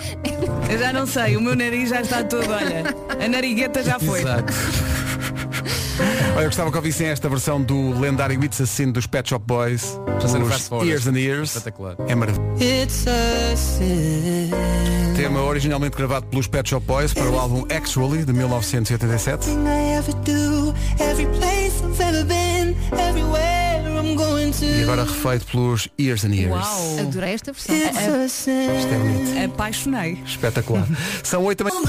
[0.71, 2.83] Eu já não sei, o meu nariz já está todo, olha.
[3.25, 4.21] A narigueta já foi.
[4.21, 4.53] exato.
[6.35, 9.45] Olha, eu gostava que ouvissem esta versão do lendário It's a Sin dos Pet Shop
[9.47, 9.99] Boys.
[10.25, 10.89] Os fast forward.
[10.89, 11.57] Years and Years.
[12.09, 12.63] É maravilhoso.
[15.17, 19.47] Tema originalmente gravado pelos Pet Shop Boys para o álbum Actually de 1987.
[24.63, 26.51] E agora refeito pelos Years and Years.
[26.53, 27.75] Uau, Adorei esta versão.
[27.77, 29.53] Isto é bonito.
[29.55, 30.23] apaixonei.
[30.25, 30.87] Espetacular.
[31.23, 31.83] São oito da manhã.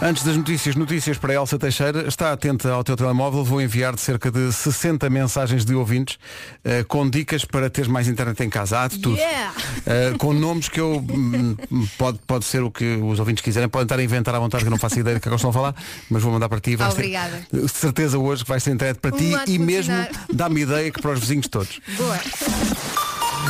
[0.00, 2.06] Antes das notícias, notícias para Elsa Teixeira.
[2.06, 3.17] Está atenta ao teu telemóvel.
[3.18, 6.18] Vou enviar-te cerca de 60 mensagens de ouvintes
[6.64, 8.80] eh, com dicas para teres mais internet em casa.
[8.80, 9.16] Há de tudo.
[9.16, 9.54] Yeah.
[9.86, 11.56] Eh, com nomes que eu hum,
[11.98, 13.68] pode, pode ser o que os ouvintes quiserem.
[13.68, 15.40] Podem estar a inventar à vontade que eu não faço ideia do que é eles
[15.40, 15.74] estão a falar,
[16.10, 16.76] mas vou mandar para ti.
[16.76, 17.46] Vais ter- Obrigada.
[17.52, 19.94] de certeza hoje que vais ter internet para ti de e mesmo
[20.32, 21.80] dá-me ideia que para os vizinhos todos.
[21.96, 22.18] Boa.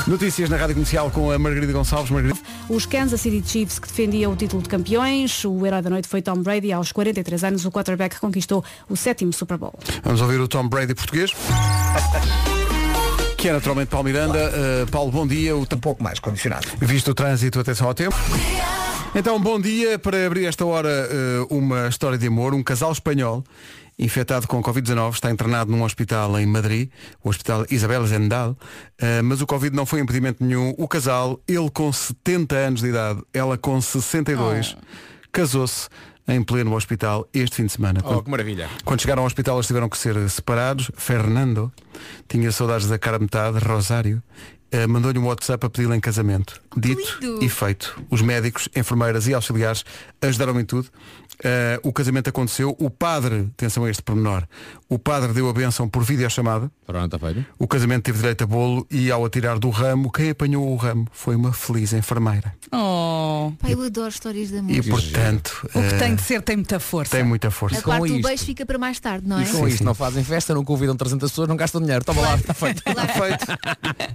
[0.06, 2.10] Notícias na Rádio Comercial com a Margarida Gonçalves.
[2.10, 2.38] Margarida.
[2.68, 6.22] Os Kansas City Chiefs que defendiam o título de campeões, o herói da noite foi
[6.22, 9.74] Tom Brady, aos 43 anos o quarterback conquistou o sétimo Super Bowl.
[10.02, 11.32] Vamos ouvir o Tom Brady português.
[13.38, 14.50] Que é naturalmente Paulo Miranda.
[14.50, 15.56] Uh, Paulo, bom dia.
[15.56, 16.66] O Um pouco mais condicionado.
[16.80, 18.16] Visto o trânsito, atenção ao tempo.
[19.14, 19.96] Então, bom dia.
[19.96, 20.88] Para abrir esta hora
[21.48, 22.52] uh, uma história de amor.
[22.52, 23.44] Um casal espanhol
[23.98, 26.90] infectado com Covid-19 está internado num hospital em Madrid,
[27.22, 30.74] o Hospital Isabel Zendal, uh, mas o Covid não foi impedimento nenhum.
[30.78, 34.76] O casal, ele com 70 anos de idade, ela com 62,
[35.32, 35.88] casou-se
[36.28, 38.00] em pleno hospital este fim de semana.
[38.04, 38.68] Oh, que maravilha.
[38.84, 40.90] Quando chegaram ao hospital eles tiveram que ser separados.
[40.94, 41.72] Fernando
[42.28, 44.22] tinha saudades da cara metade, Rosário,
[44.70, 46.60] eh, mandou-lhe um WhatsApp a pedi-la em casamento.
[46.76, 47.98] Dito e feito.
[48.10, 49.84] Os médicos, enfermeiras e auxiliares
[50.20, 50.88] ajudaram em tudo.
[51.42, 52.76] Eh, o casamento aconteceu.
[52.78, 54.44] O padre, atenção a este pormenor,
[54.88, 56.70] o padre deu a benção por videochamada.
[56.86, 57.46] Pronto, feito.
[57.58, 61.06] O casamento teve direito a bolo e ao atirar do ramo, quem apanhou o ramo
[61.12, 62.54] foi uma feliz enfermeira.
[62.72, 64.72] Oh, Pai, eu adoro histórias de amor.
[64.72, 67.16] E portanto, o que eh, tem de ser tem muita força.
[67.16, 67.78] tem muita força.
[67.78, 68.26] A parte do isto.
[68.26, 69.44] beijo fica para mais tarde, não é?
[69.44, 72.04] E com isto não fazem festa, não convidam 300 pessoas, não gastam dinheiro.
[72.04, 72.82] Toma lá, está feito.
[72.84, 73.46] Está feito.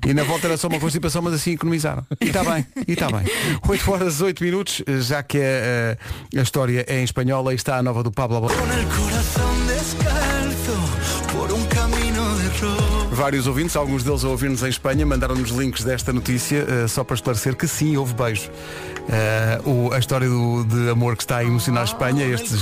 [0.07, 2.05] E na volta era só uma constipação, mas assim economizaram.
[2.19, 3.25] E está bem, e está bem.
[3.67, 5.97] 8 horas 8 minutos, já que a,
[6.35, 8.55] a, a história é em espanhol, aí está a nova do Pablo Alborán.
[13.11, 17.13] Vários ouvintes, alguns deles a ouvir-nos em Espanha, mandaram-nos links desta notícia, eh, só para
[17.15, 18.49] esclarecer que sim, houve beijo.
[19.09, 22.61] Eh, o- a história do, de amor que está a emocionar a Espanha, estes,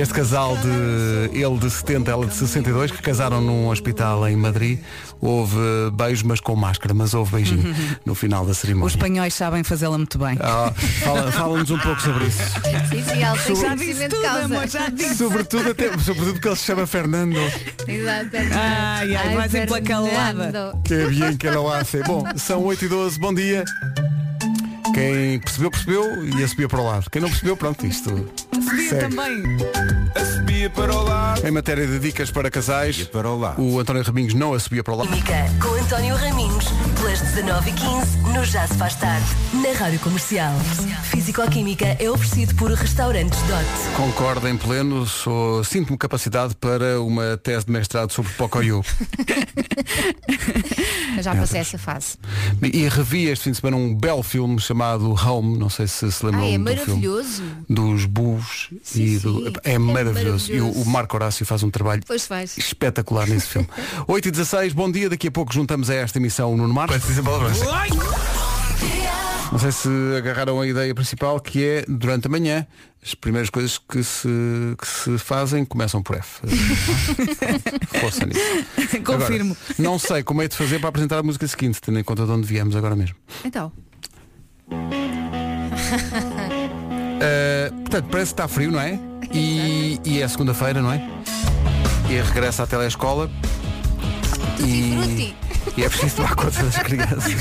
[0.00, 4.78] este casal de ele de 70, ela de 62, que casaram num hospital em Madrid,
[5.20, 5.56] houve
[5.92, 7.74] beijo, mas com máscara, mas houve beijinho
[8.06, 8.88] no final da Os cerimónia.
[8.94, 10.36] espanhóis sabem fazê-la muito bem.
[10.40, 10.72] Ah,
[11.04, 12.38] fala- Fala-nos um pouco sobre isso.
[12.88, 14.44] Sim, sim, ela tem Já disse tudo, causa.
[14.44, 15.14] amor, já disse.
[15.16, 17.36] Sobretudo, até, sobretudo que ele se chama Fernando.
[17.86, 18.30] Exato.
[18.52, 20.72] Ai, ai, mais emplacalada.
[20.84, 22.02] Que bem que ela hace.
[22.04, 23.64] Bom, são 8 e 12 bom dia.
[24.94, 27.10] Quem percebeu, percebeu e a subir para o lado.
[27.10, 28.28] Quem não percebeu, pronto, isto
[28.88, 29.00] Segue.
[29.00, 29.42] também.
[30.34, 31.46] Subia para o lado.
[31.46, 33.60] Em matéria de dicas para casais, Para o lado.
[33.62, 35.08] o António Raminhos não a subia para o lado.
[35.08, 36.64] Química com António Raminhos,
[37.08, 40.52] pelas 19h15, no Já se faz tarde, na Rádio Comercial.
[41.04, 43.64] Físico-Química é oferecido por Restaurantes Dot.
[43.96, 48.84] Concordo em pleno, sou, sinto-me capacidade para uma tese de mestrado sobre Pocoyo.
[51.16, 52.18] Eu já passei essa fase.
[52.62, 56.24] E revi este fim de semana um belo filme chamado Home, não sei se se
[56.24, 56.74] lembram Ai, é do filme.
[56.84, 57.42] maravilhoso.
[57.68, 59.48] Dos búhos e do.
[59.64, 60.52] É, É maravilhoso.
[60.52, 60.88] E o, maravilhoso.
[60.88, 62.56] o Marco Horácio faz um trabalho Pois faz.
[62.58, 63.66] espetacular nesse filme.
[64.06, 65.08] 8 e 16 bom dia.
[65.08, 66.97] Daqui a pouco juntamos a esta emissão o Nuno Marcos.
[69.50, 72.66] Não sei se agarraram a ideia principal que é durante a manhã
[73.02, 74.28] as primeiras coisas que se,
[74.78, 76.42] que se fazem começam por F.
[78.00, 78.40] Força nisso.
[79.04, 79.52] Confirmo.
[79.52, 82.26] Agora, não sei como é de fazer para apresentar a música seguinte, tendo em conta
[82.26, 83.16] de onde viemos agora mesmo.
[83.44, 83.72] Então.
[84.70, 84.76] Uh,
[87.82, 88.98] portanto, parece que está frio, não é?
[89.32, 91.08] E, e é segunda-feira, não é?
[92.10, 93.30] E regressa à telescola.
[94.58, 95.47] E, frutti.
[95.76, 97.34] E é preciso tomar conta das crianças.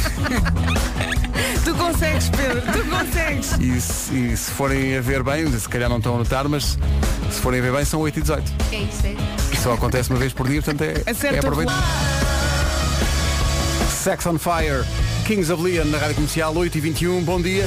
[1.63, 3.51] Tu consegues, Pedro, tu consegues.
[3.60, 6.77] E se, e se forem a ver bem, se calhar não estão a notar, mas
[7.30, 8.53] se forem a ver bem são 8 e 18.
[8.71, 9.58] É isso, é.
[9.58, 11.84] Só acontece uma vez por dia, portanto é, é Acerta o aproveitar.
[14.03, 14.86] Sex on Fire,
[15.27, 17.65] Kings of Leon na Rádio Comercial 8 e 21 bom dia.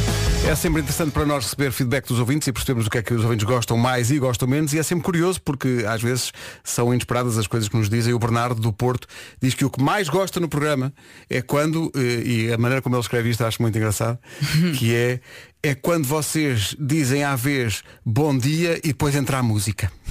[0.49, 3.13] É sempre interessante para nós receber feedback dos ouvintes e percebermos o que é que
[3.13, 6.33] os ouvintes gostam mais e gostam menos e é sempre curioso porque às vezes
[6.65, 8.15] são inesperadas as coisas que nos dizem.
[8.15, 9.07] O Bernardo do Porto
[9.43, 10.91] diz que o que mais gosta no programa
[11.29, 14.19] é quando, eh, e a maneira como ele escreve isto acho muito engraçado,
[14.79, 15.21] que é
[15.63, 19.93] é quando vocês dizem à vez bom dia e depois entra a música.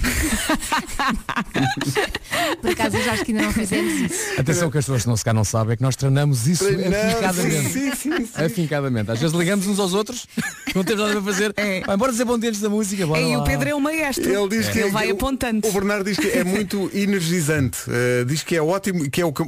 [2.60, 4.40] Por acaso eu já acho que ainda não fizemos isso.
[4.40, 6.64] Atenção que as pessoas que não se cá não sabem é que nós treinamos isso
[6.64, 7.68] Treinamos, afincadamente.
[7.70, 8.44] sim, sim, sim.
[8.44, 9.10] Afincadamente.
[9.10, 10.26] Às vezes ligamos uns aos outros,
[10.74, 11.54] não temos nada para fazer.
[11.86, 13.06] Vai, bora dizer bom dia antes da música.
[13.06, 13.42] Bora E lá.
[13.42, 14.30] o Pedro é o maestro.
[14.30, 15.66] Ele diz que Ele vai o- apontando.
[15.66, 17.78] O Bernardo diz que é muito energizante.
[17.88, 19.42] Uh, diz que é ótimo, que é o que.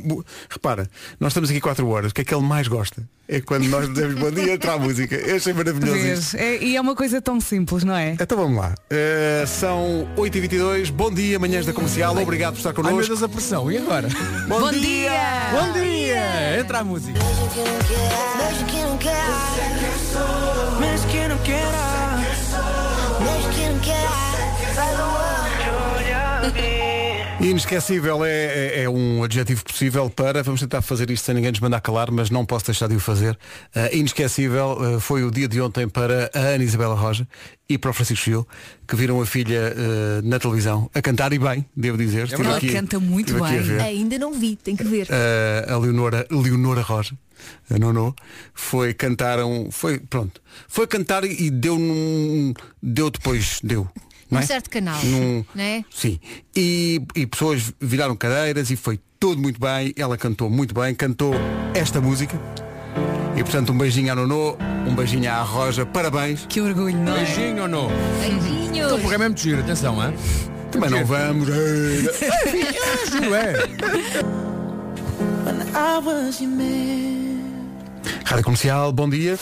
[0.51, 0.89] Repara,
[1.21, 2.11] nós estamos aqui 4 horas.
[2.11, 3.07] O que é que ele mais gosta?
[3.29, 5.15] É quando nós dizemos bom dia entra a música.
[5.15, 5.92] Eu achei maravilhoso
[6.35, 8.17] É- e é uma coisa tão simples, não é?
[8.21, 8.75] Então vamos lá.
[8.91, 13.09] Uh, são 8h22, bom dia, manhãs da comercial, obrigado por estar Ai meu connosco.
[13.09, 13.71] Deus, a pressão.
[13.71, 14.09] E agora?
[14.49, 15.13] Bom, dia!
[15.53, 16.61] Bom dia!
[16.61, 17.19] Entra a música.
[27.43, 31.59] Inesquecível é, é- é um adjetivo possível para, vamos tentar fazer isto sem ninguém nos
[31.61, 33.37] mandar calar, mas não posso deixar de o fazer.
[33.75, 37.27] Uh, inesquecível uh, foi o dia de ontem para a Ana Isabela Roja
[37.69, 38.49] e para o Francisco Gil,
[38.87, 42.25] que viram a filha uh, na televisão a cantar e bem, devo dizer.
[42.27, 43.81] Estive Ela aqui- canta muito bem.
[43.81, 45.09] Ainda não vi, tem que ver.
[45.09, 47.17] Uh, a Leonora, Leonora Roja,
[47.69, 48.15] a Nono,
[48.55, 49.69] foi cantar um.
[49.73, 50.41] Foi, pronto.
[50.69, 52.55] Foi cantar e deu num.
[52.81, 53.89] Deu depois, deu.
[54.33, 54.43] Num é?
[54.47, 54.99] certo canal.
[55.05, 55.85] Num- Né?
[55.91, 56.19] Sim.
[56.57, 59.93] E, e pessoas viraram cadeiras e foi tudo muito bem.
[59.97, 61.35] Ela cantou muito bem, cantou
[61.75, 62.37] esta música.
[63.37, 66.47] E portanto um beijinho à Nono, um beijinho à Roja, parabéns.
[66.49, 67.25] Que orgulho, não é?
[67.25, 67.89] Beijinho ou não?
[68.21, 68.63] Beijinhos.
[68.87, 70.15] Então, o programa é muito giro, atenção, hein?
[70.71, 71.47] Também não vamos.
[71.47, 73.53] Giro é.
[78.25, 79.39] Rádio Comercial, bom dia.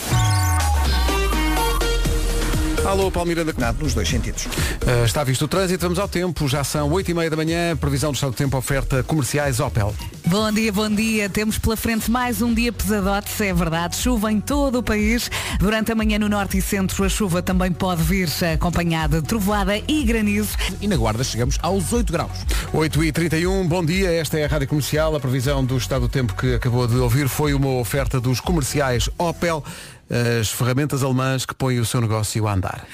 [2.91, 3.55] Alô, Paulo Miranda.
[3.57, 4.47] Nada nos dois sentidos.
[4.47, 6.49] Uh, está visto o trânsito, vamos ao tempo.
[6.49, 9.95] Já são 8 e meia da manhã, previsão do estado do tempo, oferta comerciais Opel.
[10.27, 11.29] Bom dia, bom dia.
[11.29, 13.95] Temos pela frente mais um dia pesadote, se é verdade.
[13.95, 15.31] Chuva em todo o país.
[15.61, 19.77] Durante a manhã no norte e centro a chuva também pode vir acompanhada de trovoada
[19.77, 20.57] e granizo.
[20.81, 22.45] E na guarda chegamos aos 8 graus.
[22.73, 25.15] 8 e 31 bom dia, esta é a Rádio Comercial.
[25.15, 29.09] A previsão do estado do tempo que acabou de ouvir foi uma oferta dos comerciais
[29.17, 29.65] Opel,
[30.11, 32.87] as ferramentas alemãs que põem o seu negócio a andar.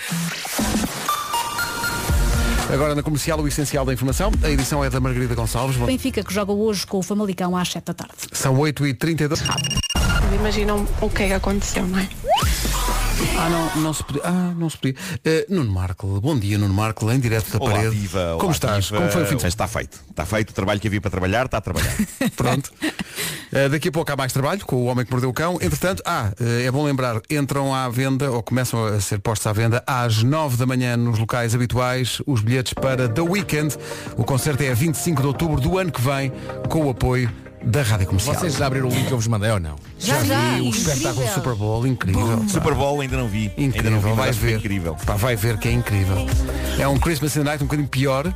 [2.72, 4.30] Agora na comercial o essencial da informação.
[4.42, 5.76] A edição é da Margarida Gonçalves.
[5.76, 8.14] Benfica que joga hoje com o Famalicão às 7 da tarde.
[8.32, 9.42] São 8 e 32
[10.34, 12.08] Imaginam o que é que aconteceu, não é?
[13.38, 14.22] Ah, não, não se podia.
[14.24, 14.94] Ah, não se podia.
[15.24, 18.10] Eh, Nuno Marco, bom dia, Nuno Marco, em direto da Olá, parede.
[18.14, 18.86] olá, Como estás?
[18.90, 18.98] viva.
[18.98, 19.48] Como foi o fim de semana?
[19.48, 20.00] Está feito.
[20.10, 21.94] Está feito o trabalho que havia para trabalhar, está a trabalhar.
[22.36, 22.70] Pronto.
[22.82, 25.54] Uh, daqui a pouco há mais trabalho com o Homem que Mordeu o Cão.
[25.62, 29.52] Entretanto, ah, uh, é bom lembrar, entram à venda, ou começam a ser postos à
[29.52, 33.76] venda, às 9 da manhã nos locais habituais, os bilhetes para The Weekend.
[34.16, 36.32] O concerto é a 25 de outubro do ano que vem,
[36.68, 37.30] com o apoio
[37.66, 38.34] da Rádio Comercial.
[38.36, 39.76] Vocês já abriram o link que eu vos mandei ou não?
[39.98, 40.58] Já, vi já.
[40.62, 42.38] o espetáculo Super Bowl, incrível.
[42.38, 42.48] pá.
[42.48, 43.50] Super Bowl ainda não vi.
[43.58, 44.56] ainda Incrível, não vi, vai ver.
[44.58, 44.96] incrível.
[45.04, 46.26] Pá, vai ver que é incrível.
[46.78, 48.32] É um Christmas in the Night um bocadinho pior,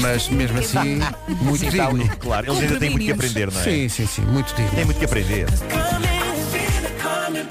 [0.00, 1.00] mas mesmo assim,
[1.40, 2.02] muito Sim, está digno.
[2.02, 3.64] ali, claro, eles ainda têm muito que aprender, não é?
[3.64, 4.70] Sim, sim, sim, muito digno.
[4.72, 5.46] Tem muito que aprender.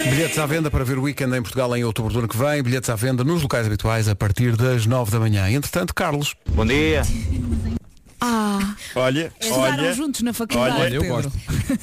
[0.03, 2.61] Bilhetes à venda para ver o weekend em Portugal em outubro do ano que vem.
[2.61, 5.49] Bilhetes à venda nos locais habituais a partir das 9 da manhã.
[5.49, 6.35] Entretanto, Carlos.
[6.53, 7.01] Bom dia.
[8.25, 9.93] Ah, Olha, estudaram olha.
[9.93, 10.77] juntos na faculdade.
[10.79, 11.15] olha, eu Pedro.
[11.15, 11.31] gosto.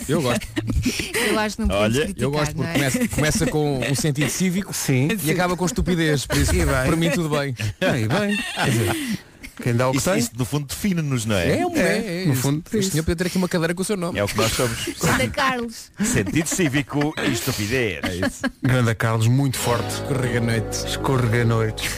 [0.09, 0.47] Eu gosto.
[1.31, 2.73] Eu acho que não Olha, criticar, Eu gosto porque é?
[2.73, 5.09] começa, começa com um sentido cívico Sim.
[5.23, 6.25] e acaba com estupidez.
[6.25, 7.55] Por isso, para mim tudo bem.
[7.79, 9.19] Bem, bem.
[9.63, 10.19] Quem dá o que Isso, tem.
[10.19, 11.61] isso no fundo define-nos, não é?
[11.61, 12.43] É, um é, é, no isso.
[12.43, 14.19] fundo, Este senhor podia ter aqui uma cadeira com o seu nome.
[14.19, 14.79] É o que nós somos.
[15.05, 15.91] Ana Carlos.
[16.03, 18.01] Sentido cívico e estupidez.
[18.05, 18.43] É isso.
[18.63, 19.87] Grande Carlos, muito forte.
[19.95, 20.87] Escorrega noite.
[20.87, 21.91] Escorrega noites.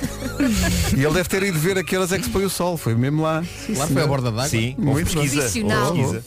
[0.96, 2.76] e ele deve ter ido ver aquelas é que se põe o sol.
[2.76, 3.44] Foi mesmo lá.
[3.76, 4.48] Lá foi a borda d'água.
[4.48, 5.36] Sim, Muito pesquisa.
[5.42, 5.92] profissional.
[5.94, 6.22] pesquisa.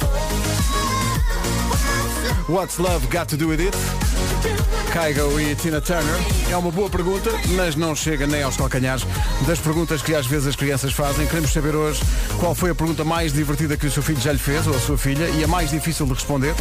[2.47, 3.77] What's Love Got to Do With It?
[4.95, 6.15] Kygo e Tina Turner.
[6.49, 9.05] É uma boa pergunta, mas não chega nem aos calcanhares
[9.45, 11.27] das perguntas que às vezes as crianças fazem.
[11.27, 12.01] Queremos saber hoje
[12.39, 14.79] qual foi a pergunta mais divertida que o seu filho já lhe fez, ou a
[14.79, 16.55] sua filha, e a mais difícil de responder.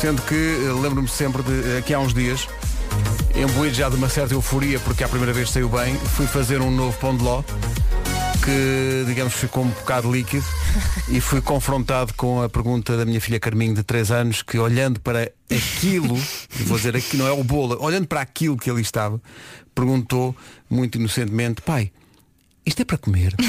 [0.00, 2.48] Sendo que eh, lembro-me sempre de eh, que há uns dias,
[3.36, 6.72] imbuído já de uma certa euforia, porque à primeira vez saiu bem, fui fazer um
[6.72, 7.44] novo pão de ló
[8.44, 10.44] que, digamos, ficou um bocado líquido
[11.08, 15.00] e fui confrontado com a pergunta da minha filha Carminho de 3 anos que olhando
[15.00, 16.16] para aquilo,
[16.66, 19.20] vou dizer aqui não é o bolo, olhando para aquilo que ali estava,
[19.74, 20.34] perguntou
[20.68, 21.92] muito inocentemente, pai,
[22.64, 23.34] isto é para comer?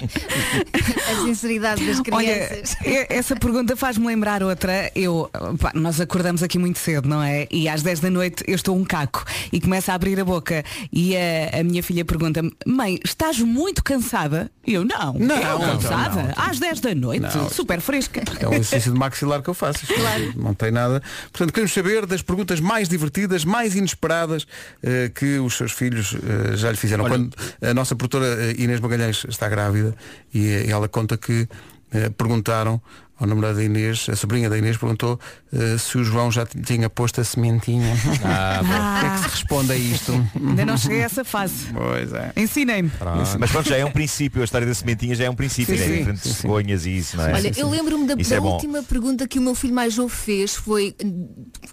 [1.10, 2.76] A sinceridade das Olha, crianças.
[2.84, 4.90] e- essa pergunta faz-me lembrar outra.
[4.94, 7.46] Eu, pá, nós acordamos aqui muito cedo, não é?
[7.50, 10.64] E às 10 da noite eu estou um caco e começo a abrir a boca
[10.92, 14.50] e a, a minha filha pergunta-me, mãe, estás muito cansada?
[14.66, 16.22] E eu, não, Não, eu não, cansada?
[16.22, 16.34] não, não.
[16.36, 17.48] Às 10 da noite, Não.
[17.50, 18.22] super fresca.
[18.38, 19.86] É um exercício de maxilar que eu faço.
[19.86, 20.32] Claro.
[20.36, 21.02] Não tem nada.
[21.32, 24.46] Portanto, queremos saber das perguntas mais divertidas, mais inesperadas
[24.82, 27.04] eh, que os seus filhos eh, já lhe fizeram.
[27.04, 29.89] Olha- Quando a nossa produtora eh, Inês Magalhães está grávida
[30.32, 31.48] e, ela conta que
[31.92, 32.80] eh, perguntaram
[33.20, 35.20] ao namorado da Inês, a sobrinha da Inês perguntou
[35.52, 37.94] eh, se o João já tinha posto a sementinha.
[38.24, 40.12] Ah, O que é que se responde a isto?
[40.36, 41.66] Ainda não cheguei a essa fase.
[41.72, 42.32] Pois é.
[42.36, 42.90] Ensinei-me.
[43.38, 46.04] Mas pronto, já é um princípio, a história da sementinha já é um princípio, Sim,
[46.04, 46.04] né?
[46.04, 46.16] sim.
[46.16, 46.34] Sim.
[46.34, 47.34] cegonhas e isso, não é?
[47.34, 50.54] Olha, eu lembro-me da, da é última pergunta que o meu filho mais novo fez
[50.54, 50.94] foi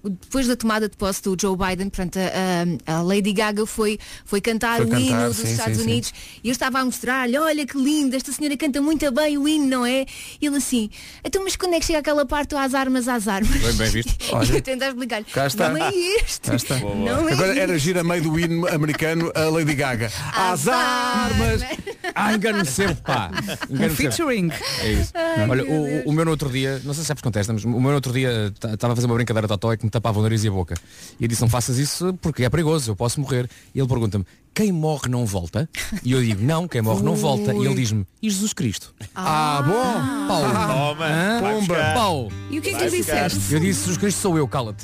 [0.04, 4.42] depois da tomada de posse do Joe Biden, portanto, a, a Lady Gaga foi, foi
[4.42, 5.90] cantar Foi o cantar, hino dos sim, Estados sim, sim.
[5.90, 9.48] Unidos e eu estava a mostrar-lhe, olha que lindo, esta senhora canta muito bem o
[9.48, 10.06] hino, não é?
[10.42, 10.90] E ele assim,
[11.24, 13.50] então mas quando é que chega aquela parte às armas, às armas?
[13.58, 14.16] Bem, bem visto.
[14.34, 14.54] Olha.
[14.54, 15.70] eu tentar explicar-lhe, Cá está.
[15.70, 16.48] não é isto.
[16.48, 16.78] Já está.
[16.80, 17.60] Não é Agora isto.
[17.62, 20.12] era gira meio do hino americano a Lady Gaga.
[20.34, 21.62] Às armas!
[22.16, 23.30] Ah, engano sempre, pá.
[23.70, 23.94] Engano.
[23.96, 24.50] Featuring.
[24.82, 25.14] É isso.
[25.50, 27.82] Olha, o, o meu no outro dia, não sei se sabes contesta, mas o meu
[27.82, 30.24] no outro dia estava a fazer uma brincadeira de totó e que me tapava o
[30.24, 30.76] nariz e a boca.
[31.20, 33.50] E eu disse, não faças isso porque é perigoso, eu posso morrer.
[33.76, 35.70] E ele pergunta-me, quem morre não volta?
[36.04, 37.54] E eu digo, não, quem morre não volta.
[37.54, 38.94] E ele diz-me, e Jesus Cristo?
[39.16, 40.28] Ah, bom!
[40.28, 40.42] Pau.
[40.42, 41.42] Toma, Hã?
[41.42, 41.74] vai Pumba.
[41.76, 41.94] buscar.
[41.94, 42.32] Pau.
[42.50, 43.54] E o que é que tu disseste?
[43.54, 44.84] Eu disse, Jesus Cristo sou eu, cala-te.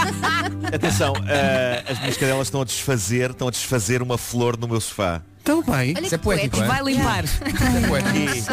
[0.74, 4.80] Atenção, ah, as minhas cadelas estão a desfazer, estão a desfazer uma flor no meu
[4.80, 5.22] sofá.
[5.42, 5.94] Então bem.
[5.96, 6.66] Olha Isso é que poético, é?
[6.66, 7.24] Vai limpar.
[7.24, 8.52] Isso é poético.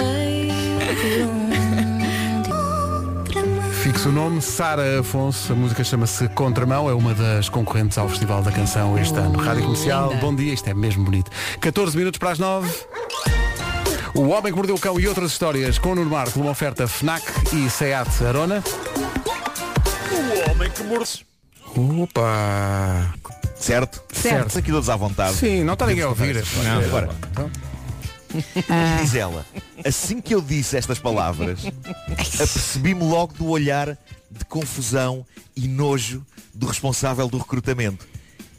[4.06, 5.52] Fixa o nome, Sara Afonso.
[5.52, 6.88] A música chama-se Contramão.
[6.88, 9.40] É uma das concorrentes ao Festival da Canção este ano.
[9.40, 10.22] Rádio Comercial, linda.
[10.22, 10.54] bom dia.
[10.54, 11.32] Isto é mesmo bonito.
[11.60, 12.72] 14 minutos para as 9.
[14.14, 16.88] O Homem que Mordeu o Cão e outras histórias com o Nuno Marco, uma oferta
[16.88, 18.64] FNAC e SEAT Arona.
[20.12, 21.26] O homem que morse.
[21.76, 23.12] Opa!
[23.56, 24.04] Certo?
[24.14, 24.60] Certo.
[24.60, 25.34] Aqui todos à vontade.
[25.34, 26.44] Sim, não está ninguém a ouvir.
[26.64, 26.82] Não,
[28.68, 29.02] bora.
[29.02, 29.46] Diz ela,
[29.86, 31.60] assim que eu disse estas palavras,
[32.36, 33.98] apercebi-me logo do olhar
[34.32, 38.08] de confusão e nojo do responsável do recrutamento.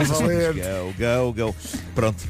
[0.98, 1.56] Go, go, go.
[1.94, 2.24] Pronto.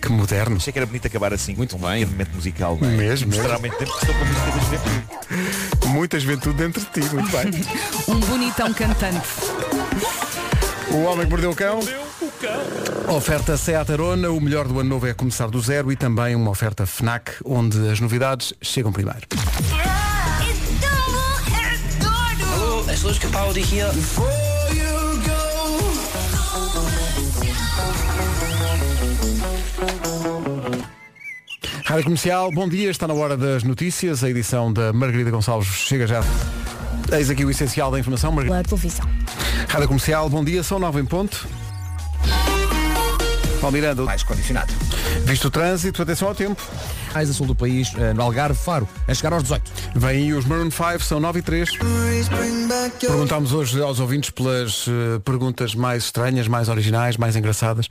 [0.00, 0.56] Que moderno.
[0.56, 1.54] Achei que era bonito acabar assim.
[1.54, 2.00] Muito com um bem.
[2.00, 2.96] pequeno momento musical, não é?
[2.96, 3.76] Mesmo, Mostrar mesmo.
[3.78, 5.86] tempo que estou com a música da juventude.
[5.88, 7.00] Muita juventude dentro de ti.
[7.14, 7.50] Muito bem.
[8.08, 9.26] Um bonitão cantante.
[10.90, 11.80] O Homem que Mordeu o Cão.
[13.08, 16.50] Oferta Seat Arona, o melhor do ano novo é começar do zero e também uma
[16.50, 19.26] oferta FNAC, onde as novidades chegam primeiro.
[23.06, 23.86] Luske Paudi hier.
[31.84, 36.04] Rádio Comercial, bom dia, está na hora das notícias, a edição da Margarida Gonçalves chega
[36.04, 36.20] já.
[37.12, 38.32] Eis aqui o essencial da informação.
[38.32, 38.64] Margarida.
[38.64, 39.08] Pela televisão.
[39.68, 41.46] Rádio Comercial, bom dia, são nove em ponto.
[43.66, 44.72] Paulo Miranda, Mais condicionado.
[45.24, 46.62] visto o trânsito, atenção ao tempo.
[47.12, 49.72] Mais a sul do país, eh, no Algarve, Faro, a chegar aos 18.
[49.96, 51.70] Vêm os Maroon 5, são 9 e 3.
[53.00, 57.88] Perguntámos hoje aos ouvintes pelas eh, perguntas mais estranhas, mais originais, mais engraçadas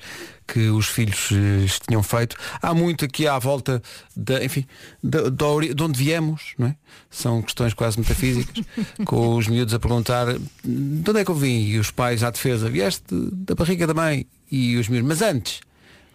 [0.48, 2.38] que os filhos eh, tinham feito.
[2.62, 3.82] Há muito aqui à volta
[4.16, 4.66] da, enfim,
[5.04, 6.76] da, da ori- de onde viemos, não é?
[7.10, 8.64] São questões quase metafísicas,
[9.06, 10.28] com os miúdos a perguntar
[10.64, 11.66] de onde é que eu vim?
[11.66, 15.62] E os pais à defesa, vieste da barriga da mãe e os mas antes,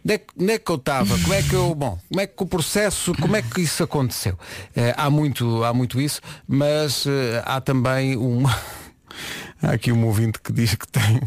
[0.03, 1.19] Onde é, que, onde é que eu estava?
[1.19, 1.75] Como é que eu.
[1.75, 4.39] Bom, como é que o processo, como é que isso aconteceu?
[4.75, 8.47] Eh, há, muito, há muito isso, mas eh, há também um.
[9.63, 11.21] há aqui um ouvinte que diz que tem,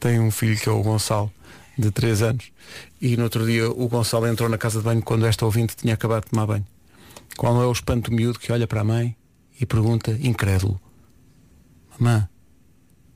[0.00, 1.32] tem um filho que é o Gonçalo,
[1.78, 2.50] de 3 anos,
[3.00, 5.94] e no outro dia o Gonçalo entrou na casa de banho quando esta ouvinte tinha
[5.94, 6.66] acabado de tomar banho.
[7.36, 9.16] Qual é o espanto miúdo que olha para a mãe
[9.60, 10.80] e pergunta, incrédulo,
[12.00, 12.28] Mamã,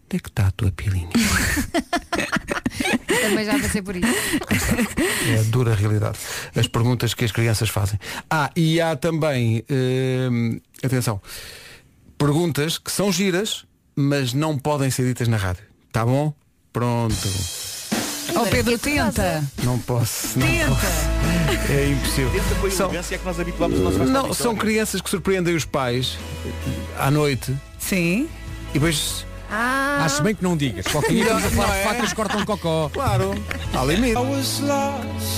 [0.05, 1.11] onde é que está a tua pilinha?
[3.07, 4.07] Também já passei por isso.
[5.29, 6.19] É a dura realidade.
[6.55, 7.99] As perguntas que as crianças fazem.
[8.31, 11.21] Ah, e há também, hum, atenção,
[12.19, 13.65] perguntas que são giras,
[13.95, 15.65] mas não podem ser ditas na rádio.
[15.93, 16.35] Tá bom?
[16.73, 17.17] Pronto.
[18.35, 19.43] Ó Pedro, tenta.
[19.63, 20.39] Não posso.
[20.39, 20.69] Não Tenta.
[20.69, 21.73] posso.
[21.73, 22.71] É impossível.
[22.71, 26.19] São, é que nós habituamos o nosso não, são crianças que surpreendem os pais
[26.99, 28.29] à noite Sim.
[28.71, 29.26] e depois.
[29.51, 30.87] Ah, Acho bem que não digas.
[30.87, 31.85] Qualquer dia estamos a falar de é?
[31.85, 32.91] facas cortam cocó.
[32.93, 33.35] Claro,
[33.75, 34.15] há limite.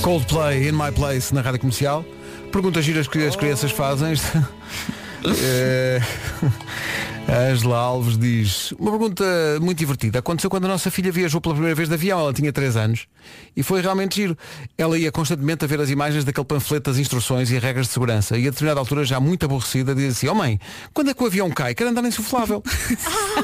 [0.03, 2.05] Coldplay in my place na rádio comercial.
[2.53, 4.15] Perguntas giras que as crianças fazem.
[4.15, 5.29] A
[7.31, 9.23] Angela Alves diz, uma pergunta
[9.61, 10.19] muito divertida.
[10.19, 13.07] Aconteceu quando a nossa filha viajou pela primeira vez de avião, ela tinha 3 anos,
[13.55, 14.37] e foi realmente giro.
[14.79, 18.39] Ela ia constantemente a ver as imagens daquele panfleto das instruções e regras de segurança,
[18.39, 20.59] e a determinada altura, já muito aborrecida, diz assim, oh mãe,
[20.95, 21.75] quando é que o avião cai?
[21.75, 22.63] Quero andar insuflável.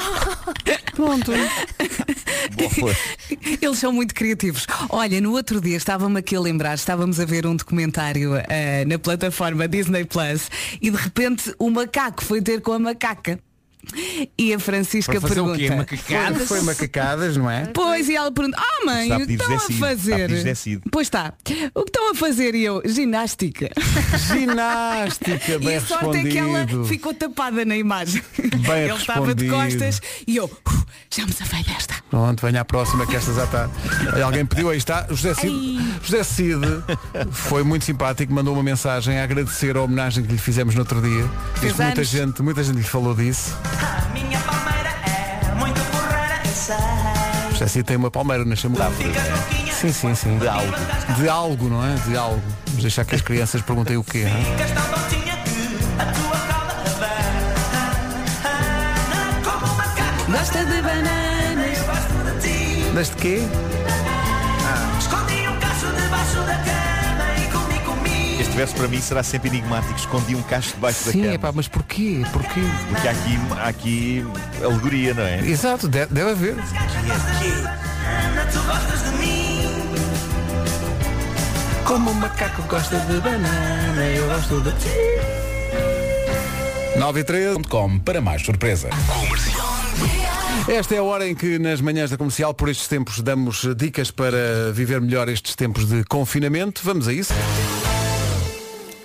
[0.96, 1.32] Pronto.
[3.60, 4.66] Eles são muito criativos.
[4.88, 8.98] Olha, no outro dia estava-me aqui a lembrar, estávamos a ver um documentário eh, na
[8.98, 13.38] plataforma Disney Plus e de repente o macaco foi ter com a macaca.
[14.38, 15.58] E a Francisca Para fazer o pergunta.
[15.58, 15.74] quê?
[15.74, 16.48] Macacadas?
[16.48, 17.66] Foi- foi macacadas, não é?
[17.66, 20.30] Pois, e ela pergunta, ah mãe, a pedir estão a fazer.
[20.90, 21.32] Pois está.
[21.74, 22.54] O que estão a fazer?
[22.54, 23.70] E eu, ginástica.
[24.26, 26.84] Ginástica, bem e a sorte é que ela respondido.
[26.86, 28.22] ficou tapada na imagem.
[28.38, 29.80] Bem Ele estava de respondido.
[29.80, 31.94] costas e eu, "Uf, já me safei desta.
[32.10, 33.68] Pronto, venha à próxima que esta já está.
[34.24, 35.06] Alguém pediu, aí está.
[35.10, 36.60] José Cid, José Cid
[37.32, 41.00] foi muito simpático, mandou uma mensagem a agradecer a homenagem que lhe fizemos no outro
[41.02, 41.24] dia.
[41.60, 43.56] Que muita gente, muita gente lhe falou disso.
[44.12, 45.80] Minha palmeira é muito
[47.68, 48.92] Cid tem uma palmeira na chamada.
[49.72, 50.38] Sim, sim, sim.
[50.38, 50.72] De algo.
[51.16, 51.94] De algo, não é?
[52.06, 52.42] De algo.
[52.66, 54.24] Vamos deixar que as crianças perguntem o quê.
[54.24, 54.44] não é?
[54.44, 55.34] Ficas tão tontinha
[68.54, 69.98] verso para mim será sempre enigmático.
[69.98, 71.34] Escondi um cacho debaixo da Sim, cama.
[71.34, 72.22] é pá, mas porquê?
[72.32, 72.60] Porquê?
[72.88, 74.26] Porque há aqui, há aqui
[74.62, 75.40] alegoria, não é?
[75.40, 76.52] Exato, deve, deve haver.
[76.54, 79.60] Ana, tu gostas de mim.
[81.84, 84.88] Como o macaco gosta de banana, eu gosto de ti.
[86.98, 87.62] 9 e 13.
[87.68, 88.88] Com para mais surpresa.
[90.68, 94.10] Esta é a hora em que nas manhãs da comercial, por estes tempos, damos dicas
[94.10, 96.80] para viver melhor estes tempos de confinamento.
[96.84, 97.34] Vamos a isso?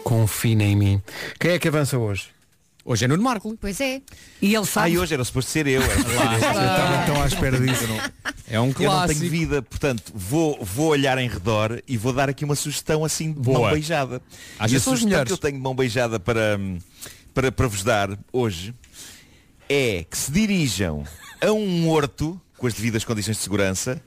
[0.10, 1.02] Confina em mim.
[1.40, 2.30] Quem é que avança hoje?
[2.84, 3.56] Hoje é Nuno Marco.
[3.62, 4.02] Pois é.
[4.42, 4.94] E ele Ah, sabe.
[4.94, 5.84] e hoje era suposto ser eu.
[5.84, 6.40] Era suposto ser eu.
[6.40, 7.84] Estava tão à espera disso.
[8.48, 9.20] É um Eu não clássico.
[9.20, 13.32] tenho vida, portanto, vou, vou olhar em redor e vou dar aqui uma sugestão assim
[13.32, 13.60] de Boa.
[13.60, 14.20] mão beijada.
[14.58, 15.28] Às e a sugestão melhores.
[15.28, 16.60] que eu tenho de mão beijada para,
[17.36, 18.74] para, para vos dar hoje
[19.70, 21.04] é que se dirijam
[21.40, 24.02] a um horto com as devidas condições de segurança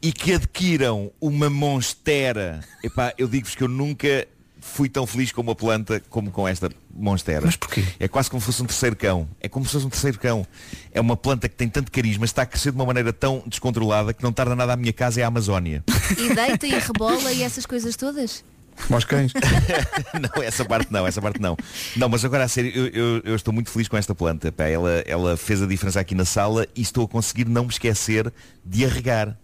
[0.00, 2.60] e que adquiram uma monstera.
[2.84, 4.24] Epá, eu digo-vos que eu nunca
[4.60, 7.42] fui tão feliz com uma planta como com esta monstera.
[7.46, 7.84] Mas porquê?
[7.98, 9.28] É quase como se fosse um terceiro cão.
[9.40, 10.46] É como se fosse um terceiro cão.
[10.92, 14.12] É uma planta que tem tanto carisma, está a crescer de uma maneira tão descontrolada
[14.12, 15.82] que não tarda nada à minha casa é a Amazónia.
[16.16, 18.44] E deita e rebola e essas coisas todas.
[18.86, 19.32] Como aos cães.
[20.36, 21.56] não, essa parte não, essa parte não.
[21.96, 24.52] Não, mas agora a sério, eu, eu- eu estou muito feliz com esta planta.
[24.52, 27.70] Pá, ela, ela fez a diferença aqui na sala e estou a conseguir não me
[27.70, 28.32] esquecer
[28.64, 29.36] de a regar.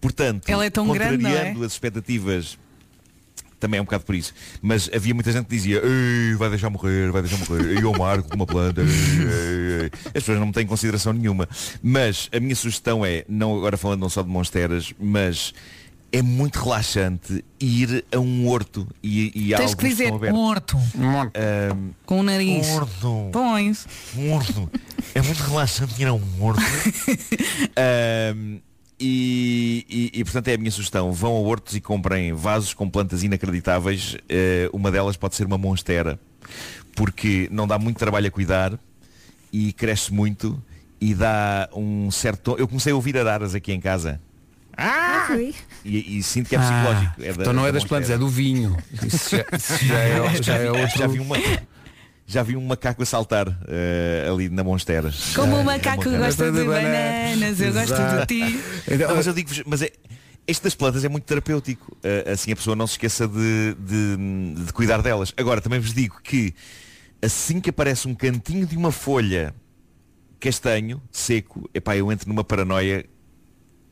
[0.00, 1.32] Portanto, Ela é tão grande, não é?
[1.34, 2.58] contrariando as expectativas
[3.62, 4.34] também é um bocado por isso.
[4.60, 7.78] Mas havia muita gente que dizia Ei, vai deixar morrer, vai deixar morrer.
[7.78, 8.82] E eu marco com uma planta.
[8.82, 11.48] ei, ei, ei." As pessoas não me têm consideração nenhuma.
[11.82, 15.54] Mas a minha sugestão é, não agora falando não só de monsteras, mas
[16.14, 20.38] é muito relaxante ir a um horto e, e Tens que dizer abertos.
[20.38, 20.76] horto.
[20.76, 22.68] Ahm, Com o nariz.
[22.68, 23.30] Horto.
[23.32, 23.86] Pões.
[24.14, 24.70] Um horto.
[25.14, 26.60] É muito relaxante ir a um horto.
[27.76, 28.58] Ahm,
[29.02, 31.12] e, e- e, portanto é a minha sugestão.
[31.12, 34.16] Vão a hortos e comprem vasos com plantas inacreditáveis.
[34.28, 36.18] Eh, uma delas pode ser uma monstera.
[36.94, 38.78] Porque não dá muito trabalho a cuidar
[39.52, 40.62] e cresce muito
[41.00, 42.40] e dá um certo.
[42.52, 44.20] tom- Eu comecei a ouvir araras aqui em casa.
[44.76, 45.54] Ah, foi.
[45.84, 47.22] E, e sinto que é Ah, psicológico.
[47.22, 48.16] É da- então não é da das plantas, monstera.
[48.16, 48.76] é do vinho.
[49.06, 50.98] Isso já, isso já é, já é outro.
[50.98, 51.36] Já vi uma,
[52.26, 55.10] já vi um macaco a saltar eh, ali na monstera.
[55.34, 58.60] Como o Eh, macaco é gosta de bananas, eu gosto de ti.
[58.98, 59.90] Não, mas eu digo mas é,
[60.46, 61.96] este das plantas é muito terapêutico.
[62.02, 65.32] Eh, assim a pessoa não se esqueça de, de, de cuidar delas.
[65.36, 66.54] Agora, também vos digo que
[67.20, 69.54] assim que aparece um cantinho de uma folha
[70.40, 73.04] castanho, seco, epá, eu entro numa paranoia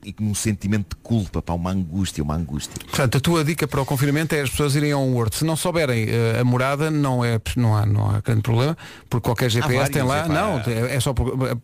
[0.04, 2.72] e com um sentimento de culpa, pá, uma angústia, uma angústia.
[2.88, 5.36] Portanto, a tua dica para o confinamento é as pessoas irem a um horto.
[5.36, 8.76] Se não souberem eh, a morada, não, é, não, há, não há grande problema,
[9.08, 10.20] porque qualquer GPS tem lá.
[10.24, 10.28] epá.
[10.28, 11.56] Não, é, é só per- é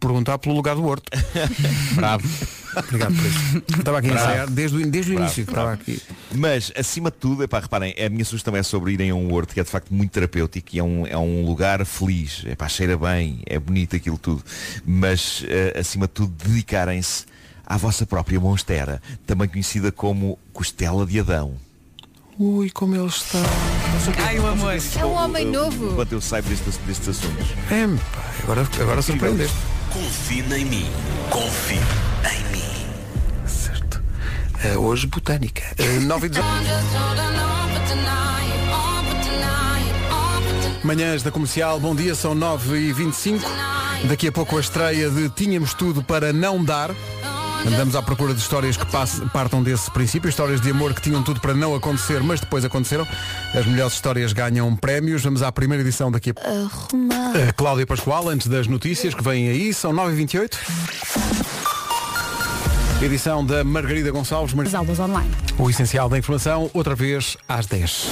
[0.00, 1.10] perguntar pelo lugar do horto.
[1.94, 2.28] Bravo.
[2.76, 3.62] Obrigado por isso.
[3.78, 5.46] Estava aqui a ensaiar desde, o- desde o início.
[5.46, 5.74] que bravo.
[5.74, 6.02] Estava aqui.
[6.34, 9.54] Mas, acima de tudo, epá, reparem, a minha sugestão é sobre irem a um horto
[9.54, 12.42] que é de facto muito terapêutico e é um, é um lugar feliz.
[12.44, 14.42] Epá, cheira bem, é bonito aquilo tudo.
[14.84, 17.26] Mas, eh, acima de tudo, dedicarem-se
[17.66, 21.54] à vossa própria monstera, também conhecida como costela de Adão.
[22.38, 23.38] Ui, como ele está.
[24.26, 24.74] Ai, o amor.
[24.74, 25.92] É um homem novo.
[25.92, 27.46] Enquanto eu saiba destes, destes assuntos.
[27.70, 29.56] É, pá, agora, agora surpreendeste.
[29.92, 30.86] Confina em mim.
[31.30, 33.46] Confia em mim.
[33.46, 34.02] Certo.
[34.64, 35.62] Eh, hoje, botânica.
[35.78, 36.48] Uh, 9 e 18.
[40.82, 43.40] Manhãs da Comercial, bom dia, são 9h25.
[44.08, 46.90] Daqui a pouco a estreia de Tínhamos Tudo para Não Dar.
[47.66, 48.84] Andamos à procura de histórias que
[49.32, 53.06] partam desse princípio, histórias de amor que tinham tudo para não acontecer, mas depois aconteceram.
[53.54, 55.22] As melhores histórias ganham prémios.
[55.24, 59.72] Vamos à primeira edição daqui a a Cláudia Pascoal, antes das notícias que vêm aí,
[59.74, 60.56] são 9h28.
[63.02, 64.54] Edição da Margarida Gonçalves.
[64.54, 65.30] Mar- As aulas online.
[65.58, 68.08] O essencial da informação, outra vez às 10.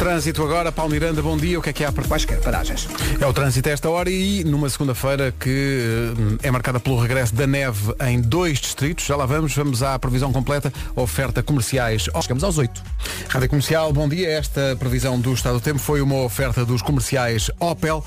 [0.00, 1.58] Trânsito agora, Paulo Miranda, bom dia.
[1.58, 2.88] O que é que há para Quaisquer paragens.
[3.20, 6.08] É o trânsito a esta hora e numa segunda-feira que
[6.40, 9.04] eh, é marcada pelo regresso da neve em dois distritos.
[9.04, 12.08] Já lá vamos, vamos à previsão completa, oferta comerciais.
[12.22, 12.82] Chegamos aos 8.
[13.28, 14.30] Rádio Comercial, bom dia.
[14.30, 18.02] Esta previsão do estado do tempo foi uma oferta dos comerciais Opel,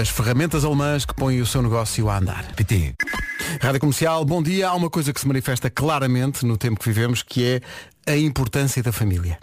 [0.00, 2.54] as ferramentas alemãs que põem o seu negócio a andar.
[2.56, 2.94] PT.
[3.60, 4.70] Rádio Comercial, bom dia.
[4.70, 7.60] Há uma coisa que se manifesta claramente no tempo que vivemos, que
[8.06, 9.38] é a importância da família.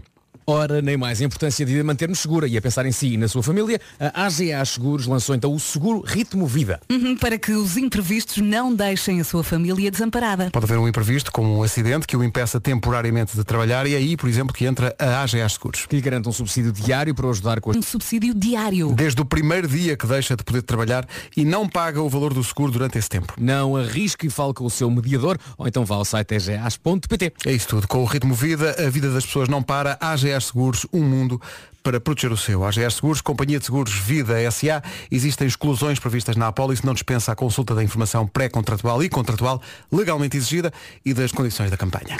[0.50, 1.22] Ora, nem mais.
[1.22, 4.26] A importância de manter-nos segura e a pensar em si e na sua família, a
[4.26, 6.82] AGA Seguros lançou então o seguro Ritmo Vida.
[6.90, 10.50] Uhum, para que os imprevistos não deixem a sua família desamparada.
[10.50, 13.98] Pode haver um imprevisto, como um acidente, que o impeça temporariamente de trabalhar e é
[13.98, 15.86] aí, por exemplo, que entra a AGA Seguros.
[15.86, 17.78] Que lhe garante um subsídio diário para o ajudar com as...
[17.78, 18.92] Um subsídio diário.
[18.94, 22.44] Desde o primeiro dia que deixa de poder trabalhar e não paga o valor do
[22.44, 23.36] seguro durante esse tempo.
[23.40, 27.34] Não arrisque e fale com o seu mediador ou então vá ao site agas.pt.
[27.46, 27.88] É isso tudo.
[27.88, 29.96] Com o ritmo vida, a vida das pessoas não para.
[30.40, 31.40] AGS Seguros, um mundo
[31.84, 32.66] para proteger o seu.
[32.66, 34.82] AGS Seguros, Companhia de Seguros Vida SA.
[35.12, 39.62] Existem exclusões previstas na apólice, não dispensa a consulta da informação pré-contratual e contratual
[39.92, 40.74] legalmente exigida
[41.06, 42.18] e das condições da campanha.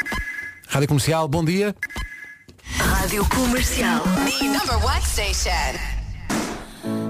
[0.68, 1.76] Rádio Comercial, bom dia.
[2.78, 4.02] Rádio Comercial.
[4.02, 5.80] The number one station.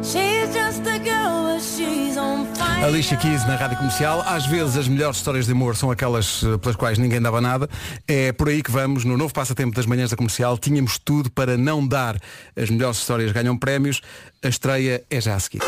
[0.01, 2.58] She's just a girl, but she's on fire.
[2.83, 4.23] Alicia Keys na Rádio Comercial.
[4.25, 7.69] Às vezes as melhores histórias de amor são aquelas eh, pelas quais ninguém dava nada.
[8.07, 10.57] É por aí que vamos, no novo passatempo das manhãs da comercial.
[10.57, 12.17] Tínhamos tudo para não dar.
[12.55, 14.01] As melhores histórias ganham prémios.
[14.41, 15.59] A estreia é já a seguir.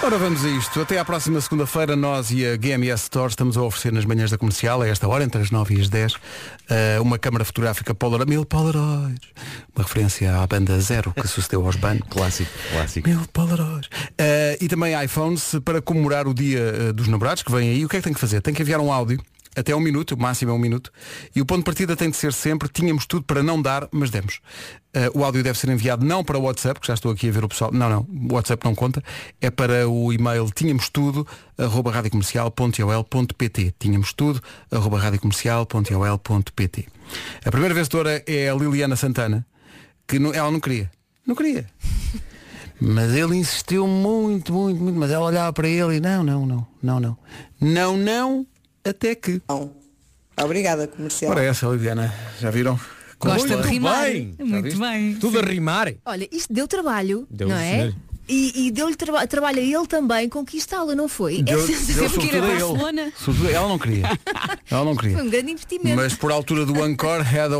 [0.00, 0.80] Ora vamos a isto.
[0.80, 4.38] Até à próxima segunda-feira nós e a GMS Store estamos a oferecer nas manhãs da
[4.38, 6.14] comercial, a esta hora, entre as 9 e as 10,
[6.70, 9.28] eh, uma câmara fotográfica Polaroid, mil Polaroids.
[9.74, 11.98] Uma referência à banda Zero que sucedeu aos ban.
[12.08, 13.08] Clássico, clássico.
[13.08, 13.90] Mil Polaroids.
[14.16, 17.84] Eh, e também iPhones para comemorar o dia eh, dos namorados que vem aí.
[17.84, 18.40] O que é que tem que fazer?
[18.40, 19.20] Tem que enviar um áudio.
[19.58, 20.92] Até um minuto, o máximo é um minuto.
[21.34, 24.10] E o ponto de partida tem de ser sempre, tínhamos tudo para não dar, mas
[24.10, 24.40] demos.
[24.94, 27.32] Eh, o áudio deve ser enviado não para o WhatsApp, que já estou aqui a
[27.32, 27.70] ver o pessoal.
[27.72, 29.02] Não, não, o WhatsApp não conta.
[29.40, 31.26] É para o e-mail tínhamos tudo,
[31.58, 33.74] arroba radiocomercial.ol.pt.
[33.78, 34.40] Tínhamos tudo,
[34.70, 36.88] arroba radiocomercial.ol.pt.
[37.44, 39.46] A primeira vencedora é a Liliana Santana,
[40.06, 40.90] que não- ela não queria.
[41.26, 41.66] Não queria.
[42.80, 44.96] Mas ele insistiu muito, muito, muito.
[44.98, 47.18] Mas ela olhava para ele e não, não, não, não, não.
[47.60, 48.46] Não, não,
[48.84, 49.40] até que.
[50.40, 51.32] Obrigada, comercial.
[51.32, 52.78] Ora essa, Liliana, já viram?
[53.18, 54.04] Gosta Muito de rimar.
[54.04, 54.34] bem.
[54.38, 55.14] Muito bem.
[55.16, 55.92] Tudo a rimar.
[56.04, 57.92] Olha, isto deu trabalho, Deu, não é?
[58.30, 61.42] E, e deu-lhe traba- trabalho a ele também conquistá-la, não foi?
[61.42, 62.10] Deu- é deu sensacional.
[62.10, 63.54] sobretudo a ele.
[63.54, 64.04] Ela não queria.
[64.70, 65.16] Ela não queria.
[65.16, 65.96] Foi um grande investimento.
[65.96, 67.54] Mas por altura do Encore, Head,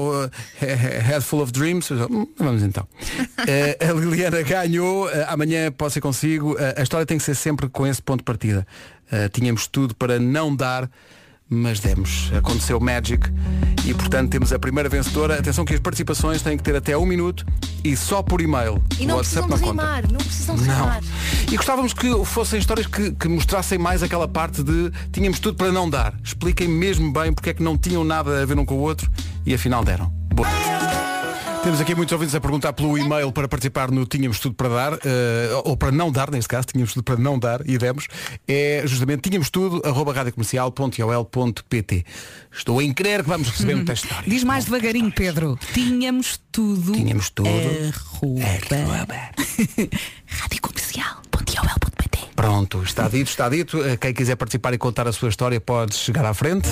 [0.60, 2.86] head Full of Dreams, hum, vamos então.
[3.48, 6.54] Eh, a Liliana ganhou, eh, amanhã pode ser consigo.
[6.58, 8.66] Eh, a história tem que ser sempre com esse ponto de partida.
[9.10, 10.88] Eh, tínhamos tudo para não dar,
[11.48, 12.30] mas demos.
[12.36, 13.26] Aconteceu Magic
[13.86, 15.38] e portanto temos a primeira vencedora.
[15.38, 17.46] Atenção que as participações têm que ter até um minuto
[17.82, 18.82] e só por e-mail.
[18.98, 20.74] E não WhatsApp precisam de não rimar, não precisam de Não.
[20.74, 21.02] rimar.
[21.50, 25.72] E gostávamos que fossem histórias que, que mostrassem mais aquela parte de tínhamos tudo para
[25.72, 26.14] não dar.
[26.22, 29.10] Expliquem mesmo bem porque é que não tinham nada a ver um com o outro
[29.46, 30.17] e afinal deram.
[31.62, 34.92] Temos aqui muitos ouvintes a perguntar pelo e-mail para participar no Tínhamos Tudo para Dar,
[35.04, 38.06] eh, ou para não dar, neste caso, Tínhamos Tudo para não dar, e demos,
[38.46, 42.04] é justamente tínhamos tudo, arroba radiocomercial.ol.pt.
[42.50, 44.24] Estou em crer que vamos receber muita história.
[44.26, 45.58] Diz mais devagarinho, Pedro.
[45.74, 46.92] Tínhamos tudo.
[46.92, 47.48] Tínhamos tudo.
[47.48, 49.08] Arroba.
[50.26, 53.84] Radiocomercial.ol.pt Pronto, está dito, está dito.
[53.84, 56.68] Eh, Quem quiser participar e contar a sua história pode chegar à frente.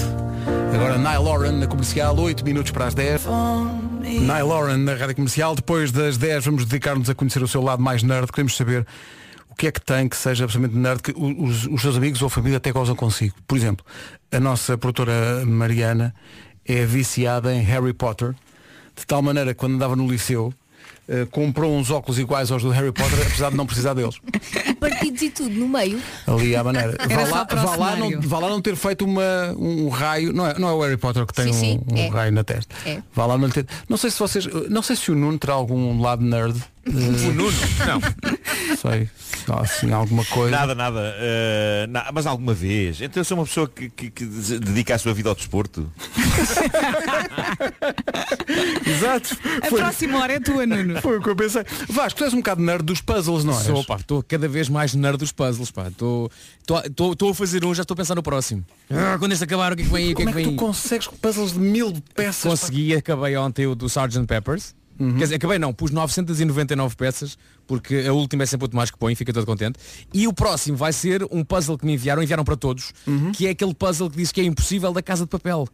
[0.76, 3.28] Agora Nile Lauren na comercial, 8 minutos para as 10.
[4.02, 5.54] Nile Lauren na rádio comercial.
[5.54, 8.30] Depois das 10 vamos dedicar-nos a conhecer o seu lado mais nerd.
[8.30, 8.86] Queremos saber
[9.48, 12.28] o que é que tem que seja absolutamente nerd que os, os seus amigos ou
[12.28, 13.34] família até gozam consigo.
[13.48, 13.86] Por exemplo,
[14.30, 16.14] a nossa produtora Mariana
[16.62, 18.34] é viciada em Harry Potter,
[18.94, 20.52] de tal maneira que quando andava no liceu
[21.09, 24.16] eh, comprou uns óculos iguais aos do Harry Potter, apesar de não precisar deles.
[24.80, 26.00] Partidos e tudo no meio.
[26.26, 26.96] Ali à maneira.
[27.09, 30.32] Vá lá, vá, lá não, vá lá não ter feito uma, um raio.
[30.32, 32.09] Não é, não é o Harry Potter que tem Sim, um, sim, um é.
[32.09, 32.74] raio na testa.
[32.84, 33.00] É.
[33.14, 33.66] Vá lá não ter.
[33.88, 34.46] Não sei se vocês.
[34.68, 36.61] Não sei se o Nuno terá algum lado nerd.
[36.87, 37.51] O Nuno?
[37.87, 38.01] Não.
[38.76, 39.09] sei.
[39.45, 40.51] Só assim alguma coisa.
[40.51, 41.14] Nada, nada.
[41.18, 43.01] eh, na- mas alguma vez.
[43.01, 45.91] Então eu sou uma pessoa que, que- que dedica a sua vida ao desporto.
[48.87, 49.37] Exato.
[49.62, 51.01] A próxima hora é tua, Nuno.
[51.01, 51.62] Foi o que eu pensei.
[51.89, 53.62] Vasco, tu és um bocado nerd dos puzzles, não é?
[53.62, 55.89] Sou, pá, estou cada vez mais nerd dos puzzles, pá.
[55.89, 56.30] Estou
[57.12, 58.64] estou a fazer um, já estou a pensar no próximo.
[58.91, 60.12] Ah, quando este acabar, o que é que vem aí?
[60.12, 62.43] O que é Como que é que vem tu consegues puzzles de mil peças?
[62.45, 62.51] pá?
[62.51, 64.26] Consegui, acabei ontem o do Sgt.
[64.26, 64.74] Peppers.
[64.99, 67.36] Quer dizer, acabei não, pus 999 peças,
[67.66, 69.78] porque a última é sempre o Tomás que põe, fica todo contente.
[70.12, 72.92] E o próximo vai ser um puzzle que me enviaram, enviaram para todos,
[73.32, 75.68] que é aquele puzzle que diz que é impossível da casa de papel.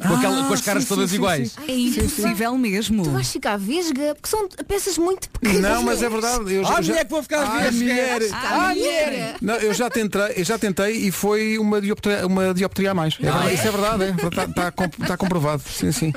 [0.00, 1.52] Com, aquela- com as caras sim, todas sim, iguais.
[1.52, 1.60] sim.
[1.66, 3.02] É impossível mesmo.
[3.04, 5.62] Tu vais ficar vesga, porque são peças muito pequenas.
[5.62, 6.52] Não, mas é verdade.
[6.52, 7.72] Eu Ah, já, mulher que vou ficar Ah, vesga.
[7.78, 8.18] mulher.
[8.32, 9.36] Ah, mulher.
[9.40, 13.14] Não, eu já tentei, eu já tentei e foi uma dioptria, uma dioptria a mais.
[13.18, 14.70] É verdade, Isso é verdade, está é.
[14.70, 15.62] Tá tá comprovado.
[15.66, 16.12] Sim, sim.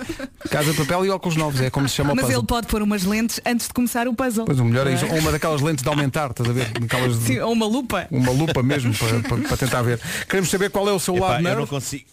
[0.50, 2.40] Casa de papel e óculos novos, é como se chama o Mas puzzle.
[2.42, 4.44] ele pode pôr umas lentes antes de começar o puzzle.
[4.46, 5.06] Pois o melhor é Não isso.
[5.08, 6.70] Ou uma daquelas lentes de aumentar, estás a ver?
[6.72, 8.08] Daquelas de- Sim, ou uma lupa.
[8.12, 10.02] uma lupa mesmo para, para- para tentar ver.
[10.28, 11.60] Queremos saber qual é o seu Epá, lado eu nerd.
[11.60, 12.04] não consigo.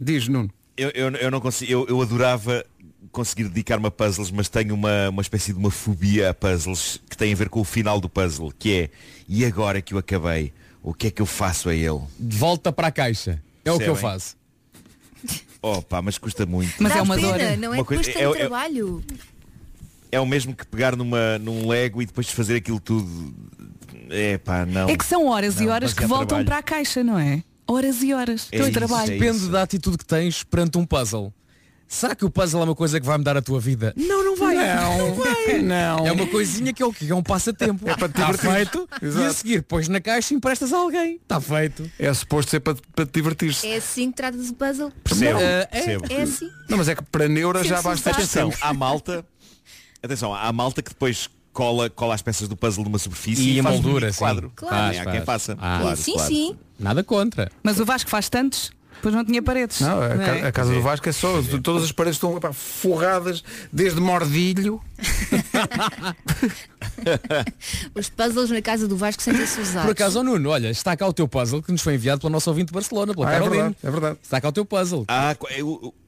[0.00, 0.50] Diz, Nuno.
[0.76, 1.70] Eu, eu, eu não consigo.
[1.70, 2.64] Eu, eu adorava
[3.10, 7.16] conseguir dedicar-me a puzzles, mas tenho uma, uma espécie de uma fobia a puzzles que
[7.16, 8.90] tem a ver com o final do puzzle, que é
[9.28, 10.52] e agora que eu acabei,
[10.82, 12.00] o que é que eu faço a ele?
[12.18, 13.42] De volta para a caixa.
[13.64, 14.10] É o que eu Percebem?
[14.12, 14.36] faço.
[15.60, 16.74] Opa, mas custa muito.
[16.80, 17.56] Mas Dá é uma pena, dor.
[17.58, 17.76] não é?
[17.78, 19.04] Uma coisa- Depois tem é- é- trabalho.
[20.10, 23.34] É o mesmo que pegar numa, num Lego e depois fazer aquilo tudo.
[24.10, 24.88] É pá, não.
[24.88, 26.46] É que são horas e Não, horas que demasiado voltam trabalho.
[26.46, 27.42] para a caixa, não é?
[27.66, 28.48] Horas e horas.
[28.50, 29.12] É Teu isso, trabalho.
[29.12, 31.32] é Depende da atitude que tens perante um puzzle.
[31.86, 33.92] Será que o puzzle é uma coisa que vai mudar a tua vida?
[33.94, 34.56] Não, não vai.
[34.56, 35.16] Não,
[35.62, 36.06] não.
[36.06, 37.10] É uma coisinha que é o que?
[37.10, 37.86] É um passatempo.
[37.86, 38.50] É para te Está divertir.
[38.50, 38.88] feito.
[39.02, 39.34] E a Exato.
[39.34, 41.16] seguir, pões na caixa e emprestas a alguém.
[41.16, 41.90] Está feito.
[41.98, 43.66] É suposto ser para, para te divertir-se.
[43.66, 44.90] É assim que tratas o puzzle.
[45.04, 46.04] Percebo, é- percebo.
[46.08, 46.50] É assim.
[46.68, 49.24] Não, mas é que para neura Sempre já basta se Atenção, há malta.
[50.02, 53.60] Atenção, há malta que depois cola, cola as peças do puzzle numa superfície E e,
[53.60, 54.18] a faz um moldura, sim.
[54.18, 54.52] quadro.
[54.56, 54.74] Claro.
[54.76, 55.24] Há Faz, quem faz.
[55.24, 55.56] faça.
[55.60, 55.78] Ah.
[55.80, 56.28] Claro, sim, claro.
[56.28, 56.56] sim.
[56.78, 57.50] Nada contra.
[57.62, 59.80] Mas o Vasco faz tantos, depois não tinha paredes.
[59.80, 60.46] Não, a, não é?
[60.46, 63.42] a casa do Vasco é só, todas as paredes estão epá, forradas
[63.72, 64.80] desde mordilho.
[67.94, 69.82] Os puzzles na casa do Vasco sentem-se usados.
[69.86, 72.32] Por acaso, ó Nuno, olha, está cá o teu puzzle que nos foi enviado pelo
[72.32, 73.62] nosso ouvinte de Barcelona, pela Ah, é Carolina.
[73.64, 74.18] verdade, é verdade.
[74.22, 75.04] Está cá o teu puzzle.
[75.08, 75.60] Ah, é,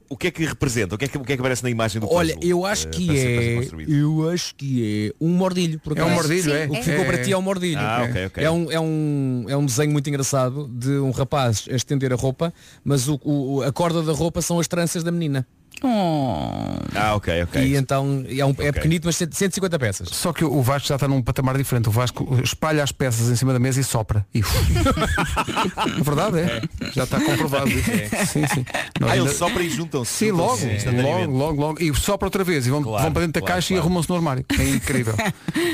[0.09, 0.95] o, que é que representa?
[0.95, 2.19] O que é que, o que é que aparece na imagem do puzzle?
[2.19, 3.59] Olha, eu acho Eh, que é.
[3.87, 5.81] Eu acho que é um mordilho.
[5.95, 6.65] É um mordilho, é?
[6.65, 6.81] O que é.
[6.83, 7.05] ficou É.
[7.05, 7.79] para ti é um mordilho.
[7.79, 8.43] Ah, ok, ok.
[8.43, 12.15] É, um, é, um, é um desenho muito engraçado de um rapaz a estender a
[12.15, 12.53] roupa,
[12.83, 15.45] mas o, o- a corda da roupa são as tranças da menina.
[15.87, 16.79] Oh.
[16.95, 17.61] Ah, ok, ok.
[17.63, 18.71] E então é, um, é Ok.
[18.73, 20.09] pequenito, mas 150 peças.
[20.11, 21.87] Só que o Vasco já está num patamar diferente.
[21.89, 24.25] O Vasco espalha as peças em cima da mesa e sopra.
[24.33, 24.41] E...
[26.03, 26.61] verdade é.
[26.93, 27.69] Já está comprovado.
[27.69, 28.65] Sim, sim.
[28.99, 30.11] Nós Ah, ainda- eles sopram e juntam-se.
[30.11, 31.27] Sim, logo, instantaneamente.
[31.27, 31.83] logo, logo, logo.
[31.83, 33.83] E sopra outra vez e vão, Claro, vão para dentro da claro, caixa e claro.
[33.87, 34.45] arrumam-se no armário.
[34.57, 35.15] É incrível.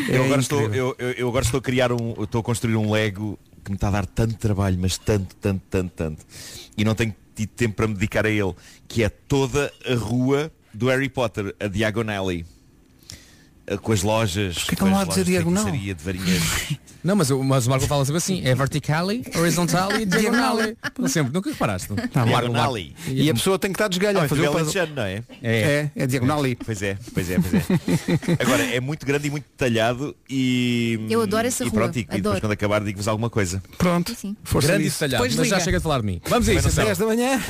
[0.10, 0.96] Eu É agora, estou, incrível.
[1.00, 2.14] eu, eu- eu agora estou a criar um.
[2.24, 5.62] Estou a construir um Lego que me está a dar tanto trabalho, mas tanto, tanto,
[5.70, 6.26] tanto, tanto.
[6.78, 8.54] E não tenho tido tempo para me dedicar a ele,
[8.88, 12.42] que é toda a rua do Harry Potter, a Diagonally.
[12.42, 12.61] Eh,
[13.82, 14.64] Com as lojas.
[14.64, 15.72] Que não há dizer lojas de diagonal?
[15.72, 16.42] de varinhas.
[17.04, 20.78] Não, mas, o- mas o Marco fala sempre assim, é verticali, horizontal e diagonali.
[21.08, 21.88] Sempre, nunca reparaste.
[22.14, 22.52] Tá, Marco, Marco.
[22.52, 22.96] Diagonally.
[23.08, 24.88] E a pessoa tem que estar desgalhada Ah, a fazer o mas puzzle.
[24.96, 25.24] Não é?
[25.42, 26.56] É, é diagonal ali.
[26.56, 28.38] Pois é, pois é, pois é.
[28.44, 31.08] Agora, é muito grande e muito detalhado e.
[31.10, 32.42] Eu adoro essa e rua, pronto, e, e depois adoro.
[32.42, 33.64] quando acabar digo-vos alguma coisa.
[33.80, 34.14] Pronto.
[34.14, 34.36] Sim.
[34.44, 36.22] Força Grande e detalhado, Depois mas já chega de falar de mim.
[36.30, 36.86] Vamos a isso, então.
[36.86, 37.42] 10 da manhã.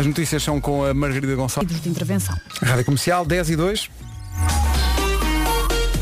[0.00, 1.78] As notícias são com a Margarida Gonçalves.
[1.78, 2.34] de intervenção.
[2.62, 3.90] Rádio Comercial 10 e 2.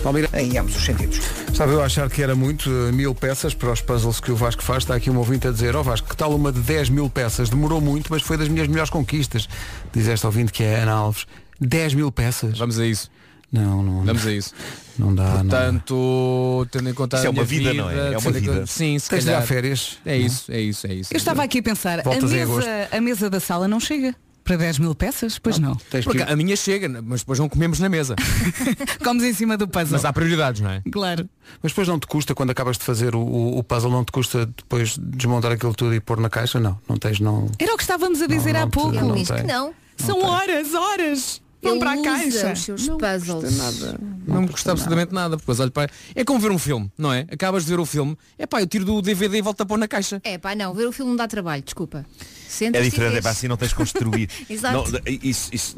[0.04, 0.30] Palmeira.
[0.40, 1.18] Em ambos os sentidos.
[1.50, 4.36] Estava eu a achar que era muito, eh, mil peças para os puzzles que o
[4.36, 4.84] Vasco faz.
[4.84, 7.48] Está aqui um ouvinte a dizer, ó Vasco, que tal uma de 10 mil peças?
[7.50, 9.48] Demorou muito, mas foi das minhas melhores conquistas.
[9.92, 11.26] Diz esta ouvinte que é a Ana Alves.
[11.60, 12.56] 10 mil peças?
[12.56, 13.10] Vamos a isso.
[13.50, 14.04] Não, não.
[14.04, 14.52] Vamos a isso.
[14.98, 15.58] Não dá, não dá.
[15.60, 18.14] Portanto, tendo em conta Isso a é uma minha vida, não é?
[18.14, 18.52] É uma vida.
[18.52, 19.46] conta- Sim, se Tens de dar calhar.
[19.46, 19.96] férias.
[20.04, 21.14] É isso, é isso, é isso.
[21.14, 24.80] Eu estava aqui a pensar, a mesa, a mesa da sala não chega para 10
[24.80, 25.38] mil peças?
[25.38, 25.76] Pois não.
[25.88, 26.32] Tens Porque que...
[26.32, 28.16] a minha chega, mas depois não comemos na mesa.
[29.04, 29.92] Comes em cima do puzzle.
[29.92, 30.82] Mas há prioridades, não é?
[30.90, 31.28] Claro.
[31.62, 34.46] Mas depois não te custa, quando acabas de fazer o, o- puzzle, não te custa
[34.46, 36.58] depois desmontar aquilo tudo e pôr na caixa?
[36.58, 37.48] Não, não tens, não.
[37.60, 38.92] Era o que estávamos a dizer Não, há não te- pouco.
[38.96, 39.36] não Ele diz tem.
[39.36, 39.72] que não.
[39.96, 41.40] São horas, horas.
[41.62, 42.52] Vão para a caixa.
[42.52, 43.58] os seus puzzles.
[44.26, 45.36] Não, me custa absolutamente nada.
[45.36, 45.90] Depois olho para.
[46.14, 47.26] É como ver um filme, não é?
[47.30, 49.78] Acabas de ver o filme, é pá, eu tiro do DVD e volto a pôr
[49.78, 50.20] na caixa.
[50.24, 52.06] É pá, não, ver o filme não dá trabalho, desculpa.
[52.60, 54.28] É diferente, é para assim não tens de construir.
[54.48, 54.92] Exato.
[54.92, 55.76] Não, isso, isso,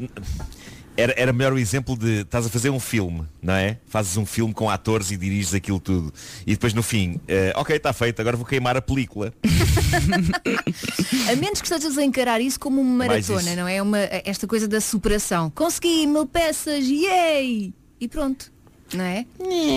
[0.97, 3.77] Era, era melhor o exemplo de estás a fazer um filme, não é?
[3.87, 6.13] Fazes um filme com atores e diriges aquilo tudo.
[6.45, 9.33] E depois no fim, eh, ok, está feito, agora vou queimar a película.
[11.31, 13.59] A menos que estejas a encarar isso como uma Mais maratona, isso.
[13.59, 13.81] não é?
[13.81, 15.49] Uma, esta coisa da superação.
[15.49, 17.73] Consegui mil peças, yay!
[17.99, 18.51] E pronto.
[18.93, 19.25] Não é?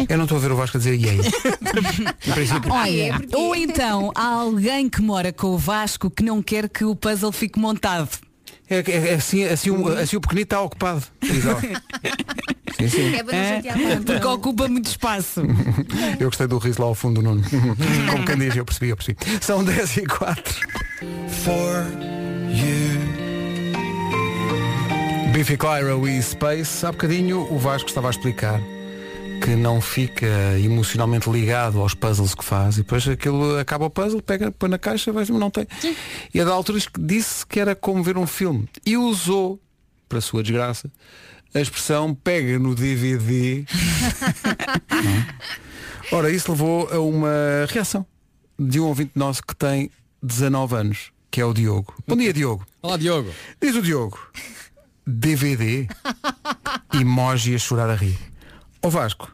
[0.08, 1.20] Eu não estou a ver o Vasco a dizer yay.
[2.26, 2.72] Em princípio.
[2.72, 6.96] Olha, ou então há alguém que mora com o Vasco que não quer que o
[6.96, 8.08] puzzle fique montado.
[8.68, 11.02] É, é- é assim, assim, o, assim o pequenito está ocupado.
[12.76, 13.14] Sim, sim.
[13.14, 15.42] É para não chatear muito, Porque ocupa muito espaço.
[16.18, 17.42] Eu gostei do riso lá ao fundo do Nuno.
[18.10, 19.16] Como quem diz, eu percebi, eu percebi.
[19.40, 20.54] São 10 e 4.
[21.28, 21.86] For
[22.50, 23.00] you.
[25.32, 26.84] Biffy Clyro e Space.
[26.84, 28.60] Há bocadinho o Vasco estava a explicar
[29.44, 34.22] que não fica emocionalmente ligado aos puzzles que faz e depois aquilo acaba o puzzle,
[34.22, 35.66] pega, põe na caixa, vai não tem.
[36.32, 39.60] E a da altura disse que era como ver um filme e usou,
[40.08, 40.90] para sua desgraça,
[41.54, 43.66] a expressão pega no DVD
[46.10, 48.06] Ora, isso levou a uma reação
[48.58, 49.90] de um ouvinte nosso que tem
[50.22, 51.94] 19 anos, que é o Diogo.
[52.08, 52.64] Bom dia, Diogo.
[52.80, 53.30] Olá, Diogo.
[53.60, 54.18] Diz o Diogo.
[55.06, 55.86] DVD,
[56.98, 58.18] emoji a chorar a rir.
[58.84, 59.33] Ó Vasco,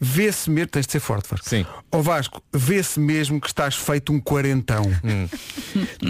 [0.00, 1.48] vê-se mesmo, tens de ser forte, Vasco.
[1.48, 1.66] Sim.
[1.90, 4.82] Ó Vasco, vê-se mesmo que estás feito um quarentão.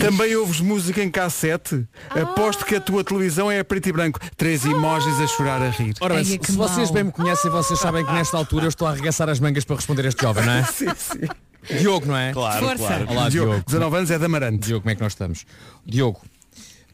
[0.01, 1.87] Também ouves música em cassete?
[2.11, 4.21] Aposto que a tua televisão é a preto e branco.
[4.37, 5.95] Três emojis a chorar a rir.
[6.01, 8.87] Ora, bem, Ai, se, vocês bem me conhecem, vocês sabem que nesta altura eu estou
[8.87, 10.65] a arregaçar as mangas para responder a este jovem, não é?
[10.71, 11.79] sim, sim.
[11.79, 12.33] Diogo, não é?
[12.33, 12.87] Claro, Força.
[12.87, 13.11] claro.
[13.11, 13.65] Olá, Diogo, Diogo.
[13.67, 14.67] 19 anos é de Amarante.
[14.67, 15.45] Diogo, como é que nós estamos?
[15.85, 16.21] Diogo,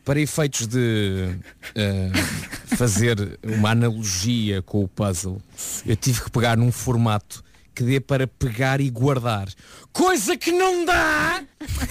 [0.05, 1.37] para efeitos de
[1.75, 2.11] eh,
[2.77, 5.41] fazer uma analogia com o puzzle,
[5.87, 7.43] eu tive que pegar num formato
[7.75, 9.49] que dê para pegar e guardar.
[9.95, 11.43] Coisa que não dá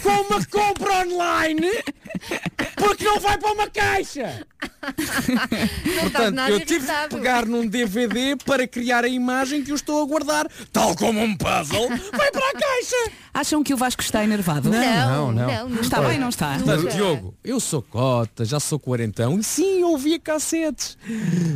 [0.03, 1.71] com uma compra online
[2.75, 4.45] porque não vai para uma caixa.
[6.01, 7.17] Portanto, nada eu tive que irritável.
[7.17, 11.35] pegar num DVD para criar a imagem que eu estou a guardar, tal como um
[11.35, 13.11] puzzle, vai para a caixa.
[13.33, 14.69] Acham que o Vasco está enervado?
[14.69, 15.69] não, não.
[15.69, 16.55] não Está bem, não está?
[16.55, 20.97] Portanto, Diogo, eu sou cota, já sou quarentão e sim, eu ouvia cassetes.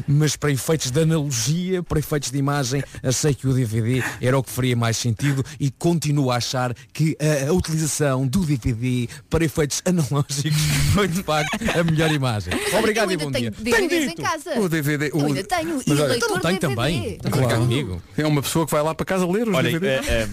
[0.08, 4.43] Mas para efeitos de analogia, para efeitos de imagem, achei que o DVD era o
[4.43, 9.43] que faria mais sentido e continuo a achar que a, a utilização do DVD para
[9.45, 10.61] efeitos analógicos
[10.93, 12.53] foi de facto a melhor imagem.
[12.77, 13.51] Obrigado eu e bom ainda dia.
[13.51, 14.59] tenho DVDs em casa.
[14.59, 15.09] O DVD.
[15.09, 15.75] Eu o- ainda tenho.
[15.75, 16.75] Mas e olha, leitor tenho DVD.
[16.75, 17.19] também.
[17.23, 18.01] Ficar comigo.
[18.17, 20.07] É uma pessoa que vai lá para casa ler os Olha, DVDs.
[20.07, 20.27] eh,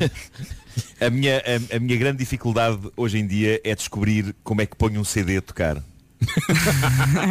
[0.00, 0.10] eh,
[1.06, 1.38] a, minha,
[1.72, 5.04] a, a minha grande dificuldade hoje em dia é descobrir como é que ponho um
[5.04, 5.82] CD a tocar.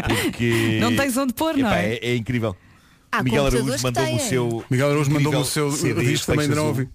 [0.07, 1.93] Porque Não tens onde pôr, não Epá, é?
[1.95, 1.99] é?
[2.11, 2.55] é incrível.
[3.11, 4.63] Há Miguel Araújo mandou-me o seu.
[4.69, 6.87] Miguel Araújo mandou-me o seu CD, disco também ainda não ouvi.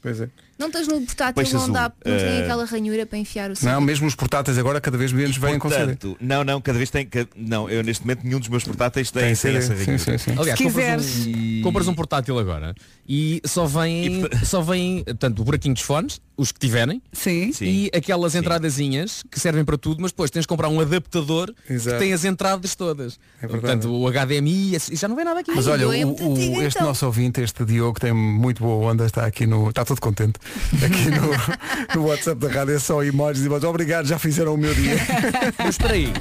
[0.00, 0.30] Pois é.
[0.58, 1.92] Não tens no portátil Peixe não dá, azul.
[2.04, 3.70] não tem Eh, aquela ranhura para enfiar o CD.
[3.72, 5.96] Não, mesmo os portáteis agora cada vez menos vêm com CD.
[6.20, 7.08] Não, não, cada vez tem.
[7.36, 9.58] Não, eu neste momento nenhum dos meus portáteis tem, Tem tem CD.
[9.58, 9.98] essa Sim, ranhura.
[9.98, 10.30] sim, sim.
[10.38, 11.26] Aliás, Se compras quiseres.
[11.36, 12.74] um, compras um portátil agora
[13.08, 17.52] e só vem, só vem tanto o buraquinho dos fones, os que tiverem, Sim.
[17.52, 17.64] Sim.
[17.64, 21.96] e aquelas entradazinhas que servem para tudo, mas depois tens de comprar um adaptador Exato.
[21.96, 23.18] que tem as entradas todas.
[23.42, 23.60] É verdade.
[23.60, 25.50] Portanto, o HDMI, já não vem nada aqui.
[25.54, 25.90] Mas olha, o-
[26.34, 26.86] o- este então.
[26.88, 29.68] nosso ouvinte, este Diogo, tem muito boa onda, está aqui no.
[29.68, 30.38] Está todo contente.
[30.84, 33.64] Aqui no, no WhatsApp da rádio é só emojis e emojis.
[33.64, 34.96] Obrigado, já fizeram o meu dia.
[35.58, 36.12] Mas espera aí.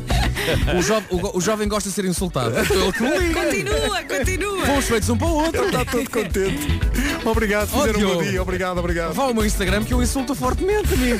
[0.77, 1.03] O, jo-
[1.33, 2.55] o o jovem gosta de ser insultado.
[2.57, 3.43] Ele que me liga.
[3.43, 4.65] Continua, continua.
[4.65, 5.65] Fomos feitos um para o outro.
[5.65, 6.79] Está todo contente.
[7.25, 8.23] Obrigado, Oh, fizeram o meu Diogo.
[8.23, 8.41] dia.
[8.41, 9.13] Obrigado, obrigado.
[9.13, 11.19] Vá ao meu Instagram que eu insulto fortemente, amigo.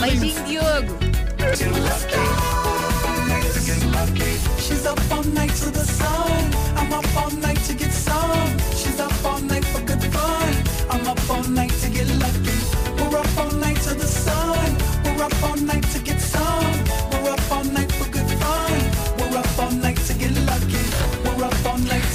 [0.00, 0.98] Beijinho, Diogo.
[4.58, 6.50] She's up all night to the sun.
[6.76, 8.58] I'm up all night to get some.
[8.76, 9.57] She's up all night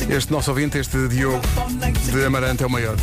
[0.10, 1.42] Este nosso ouvinte, este Diogo
[2.12, 2.96] de Amarante é o maior.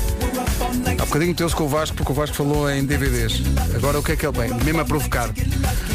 [0.98, 3.42] Há bocadinho meteu-se com o Vasco porque o Vasco falou em DVDs.
[3.74, 4.54] Agora o que é que ele vem?
[4.64, 5.28] Mesmo a provocar.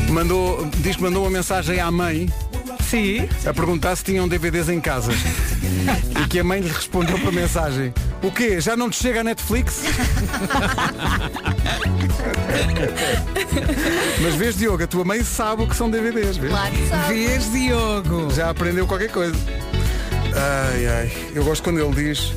[0.09, 2.29] Mandou, diz que mandou uma mensagem à mãe
[2.81, 3.29] Sim.
[3.45, 5.13] a perguntar se tinham DVDs em casa.
[6.21, 7.93] e que a mãe lhe respondeu para a mensagem.
[8.21, 8.59] O quê?
[8.59, 9.83] Já não te chega a Netflix?
[14.21, 16.37] Mas vês, Diogo, a tua mãe sabe o que são DVDs.
[16.37, 16.51] Vês?
[16.51, 17.13] Claro que sabe.
[17.13, 18.33] Vês, Diogo.
[18.33, 19.35] Já aprendeu qualquer coisa.
[20.33, 21.11] Ai, ai.
[21.33, 22.31] Eu gosto quando ele diz.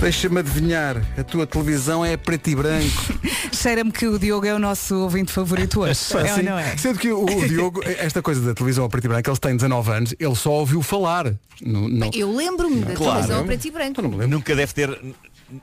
[0.00, 2.86] Deixa-me adivinhar, a tua televisão é preto e branco.
[3.52, 5.98] Cheira-me que o Diogo é o nosso ouvinte favorito hoje.
[6.24, 6.76] É ou não é?
[6.76, 9.56] Sendo que o, o Diogo, esta coisa da televisão a preto e branco, ele tem
[9.56, 11.34] 19 anos, ele só ouviu falar.
[11.60, 12.10] No, não.
[12.14, 13.12] Eu lembro-me da Claro.
[13.14, 14.00] televisão a preto e branco.
[14.02, 14.36] Não me lembro.
[14.38, 15.00] Nunca deve ter.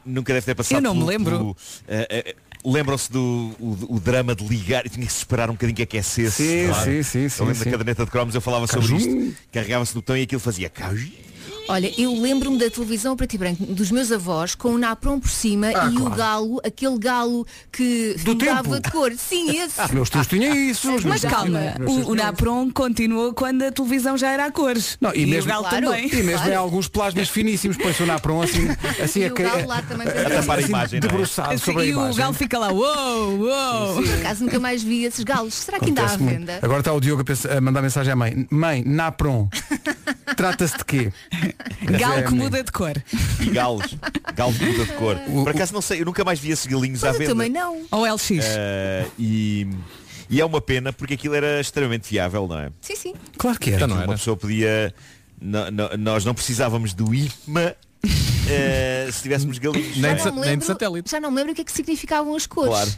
[0.05, 1.37] Nunca deve ter passado Eu não me pelo- lembro.
[1.37, 2.35] pelo, eh, eh,
[2.65, 6.31] Lembram-se do o, o drama de ligar e tinha que esperar um bocadinho que aquecesse.
[6.43, 6.83] Sim, Claro.
[6.85, 7.65] sim, sim, sim, Eu lembro sim.
[7.65, 9.33] da caderneta de cromos, eu falava sobre isto.
[9.51, 11.07] Carregava-se do botão e aquilo fazia caju.
[11.67, 15.29] Olha, eu lembro-me da televisão preto e branco dos meus avós com o napron por
[15.29, 16.15] cima Ah, e o claro.
[16.15, 18.79] galo, aquele galo que Do mudava tempo.
[18.81, 19.11] de cor.
[19.17, 19.81] Sim, esse.
[19.81, 20.93] Os meus tios tinham isso.
[20.93, 24.97] os Mas calma, o, o Napron continuou quando a televisão já era a cores.
[25.01, 25.85] Não, e, mesmo, o galo Claro.
[25.87, 26.09] também.
[26.13, 28.67] e mesmo em alguns plasmas finíssimos, põe-se o Napron assim,
[29.03, 31.11] assim E a o cair- galo lá também A tapar a imagem, não é?
[31.11, 32.17] debruçado Assim, sobre a e o imagem.
[32.17, 33.95] galo fica lá, uou, uou.
[34.03, 35.53] Por acaso nunca mais vi esses galos.
[35.55, 36.59] Será que ainda há venda?
[36.61, 38.45] Agora está o Diogo a, pensar- a mandar mensagem à mãe.
[38.51, 39.49] Mãe, Napron.
[40.47, 41.13] Trata-se de quê?
[41.99, 42.93] Galo É, que muda de cor.
[43.39, 43.95] E galos.
[44.35, 45.15] Galos de muda de cor.
[45.17, 47.31] Por acaso não sei, eu nunca mais vi esses galinhos à Mas eu venda.
[47.31, 47.81] também não.
[47.91, 48.31] Ou LX.
[48.41, 49.67] Eh, e,
[50.29, 52.69] e é uma pena porque aquilo era extremamente viável, não é?
[52.81, 53.13] Sim, sim.
[53.37, 53.77] Claro que era.
[53.77, 54.11] Então não Uma era.
[54.13, 54.93] pessoa podia.
[55.41, 57.75] no- no- nós não precisávamos do IMA
[58.47, 59.97] eh, se tivéssemos galinhos.
[59.97, 60.15] Nem não é?
[60.15, 61.09] de sa- nem de satélite.
[61.11, 62.69] Já não me lembro o que é que significavam as cores.
[62.71, 62.91] Claro.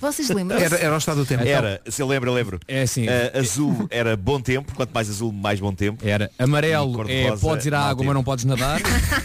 [0.00, 0.58] Vocês lembram?
[0.58, 1.44] Era, era o estado do tempo.
[1.44, 2.60] Era, se eu lembro, eu lembro.
[2.68, 3.08] É assim.
[3.08, 6.06] Eh, azul era bom tempo, quanto mais azul, mais bom tempo.
[6.06, 8.04] Era amarelo, é podes ir à água, tempo.
[8.06, 8.80] mas não podes nadar.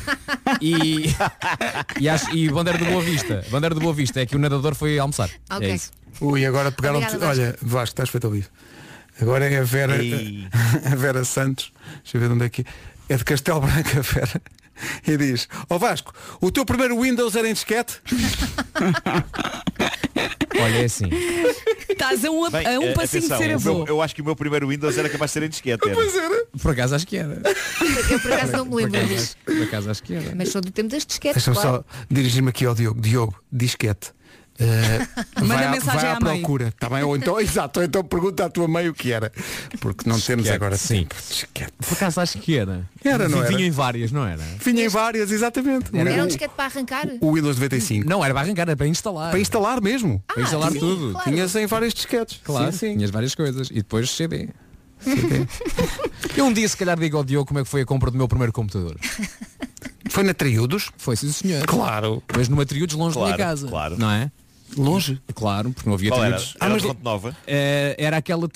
[0.62, 1.14] e,
[1.99, 3.45] e, acho- e bandeira do Boa Vista.
[3.49, 5.30] Bandeira do Boa Vista é que o nadador foi almoçar.
[5.49, 5.70] Ok.
[5.70, 5.91] É isso.
[6.22, 7.41] Ui, agora pegaram Obrigada, Vasco.
[7.41, 8.49] Olha, Vasco, estás feito ao vivo.
[9.22, 9.95] Agora é a Vera,
[10.91, 11.72] a Vera Santos.
[12.03, 13.14] Deixa eu ver de onde é que é.
[13.14, 14.41] É de Castelo Branco a Vera.
[15.08, 17.99] E diz, ó Vasco, o teu primeiro Windows era em disquete?
[20.61, 21.05] Olha, é assim.
[21.89, 23.86] Estás a um, Bem, a um eh, passinho atenção, de ser avô.
[23.88, 25.89] eu acho que o meu primeiro Windows era capaz de ser em disquete.
[25.89, 26.45] Era.
[26.61, 27.41] Por acaso acho que era.
[28.09, 29.36] Eu por acaso não me lembro disso.
[29.47, 30.36] acho- por acaso acho que era.
[30.36, 31.86] Mas sou do tempo das disquetes, Deixa-me claro.
[31.89, 32.99] só dirigir-me aqui ao Diogo.
[33.01, 34.11] Diogo, disquete.
[34.60, 35.08] Eh,
[35.41, 36.39] Manda vai à, mensagem vai à à mãe.
[36.39, 37.03] procura, tá bem?
[37.03, 39.32] Ou então, exato, ou então pergunta à tua mãe o que era.
[39.80, 41.08] Porque não temos agora sim.
[41.30, 41.74] Disquete.
[41.78, 42.88] Por acaso acho que era.
[43.03, 43.47] Era, não era?
[43.49, 44.41] Vinha em várias, não era?
[44.64, 45.95] Vinha em várias, exatamente.
[45.95, 47.08] Era um disquete para arrancar?
[47.22, 48.10] O Windows 95.
[48.10, 49.30] Não, era para arrancar, era para instalar.
[49.32, 50.24] Para instalar mesmo.
[50.28, 51.12] Para instalar sim, tudo.
[51.12, 51.30] claro.
[51.32, 52.39] Tinhas em vários disquetes.
[52.43, 52.95] Claro, Sim, sim.
[52.97, 53.70] tinhas várias coisas.
[53.70, 54.49] E depois CD.
[56.36, 58.18] Eu um dia se calhar digo ao Diogo como é que foi a compra do
[58.18, 58.97] meu primeiro computador.
[60.10, 60.89] Foi na Triudos?
[60.97, 61.66] Foi sim senhor.
[61.66, 62.24] Claro.
[62.36, 63.68] Mas numa triudos longe da minha Claro, casa.
[63.68, 63.95] claro.
[63.97, 64.32] Não é?
[64.76, 65.22] Longe?
[65.34, 66.36] Claro, porque não havia Qual era?
[66.38, 66.57] triudos.
[66.59, 67.38] Era de Fonte Nova?
[67.47, 68.47] Eh, era aquela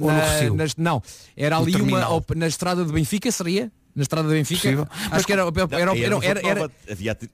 [0.00, 0.22] Ou no na,
[0.56, 1.02] nas- não,
[1.36, 3.70] era ali uma op- na estrada de Benfica, seria?
[3.94, 4.60] Na estrada de Benfica?
[4.60, 4.88] Possível.
[5.10, 7.30] Acho que era, era, era, era, era, era- havia, tri-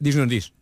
[0.00, 0.52] diz não diz.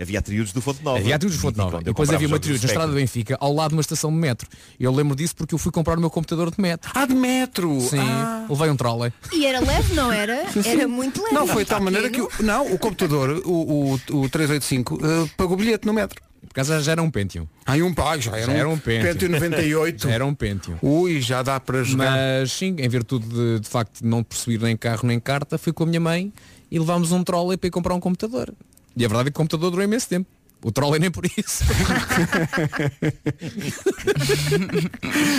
[0.00, 0.98] Havia triudos do Fonte Nova.
[0.98, 1.80] Havia triudos de Fonte Nova.
[1.80, 2.98] E depois havia uma do triudos na estrada de.
[2.98, 4.48] Benfica, ao lado de uma estação de metro.
[4.78, 6.90] Eu lembro disso porque eu fui comprar o meu computador de metro.
[6.94, 7.80] Ah, de metro!
[7.80, 8.46] Sim, Ah.
[8.48, 9.12] levei um trolley.
[9.32, 10.44] E era leve, não era?
[10.64, 11.34] Era muito leve.
[11.34, 15.30] Não, foi de tal maneira que o, não, o computador, o, o, o 385, eh,
[15.36, 16.20] pagou bilhete no metro.
[16.46, 17.46] Por causa já era um Pentium.
[17.66, 19.12] Aí um pai, já era, Já era um Pentium.
[19.12, 20.02] Pentium 98.
[20.04, 20.76] Já era um Pentium.
[20.80, 22.10] Ui, já dá para jogar.
[22.16, 25.72] Mas sim, em virtude de, de facto de não possuir nem carro nem carta, fui
[25.72, 26.32] com a minha mãe
[26.70, 28.52] e levámos um trolley para ir comprar um computador.
[28.98, 30.28] E a verdade é que o computador durou imenso tempo.
[30.60, 31.62] O trolley nem por isso.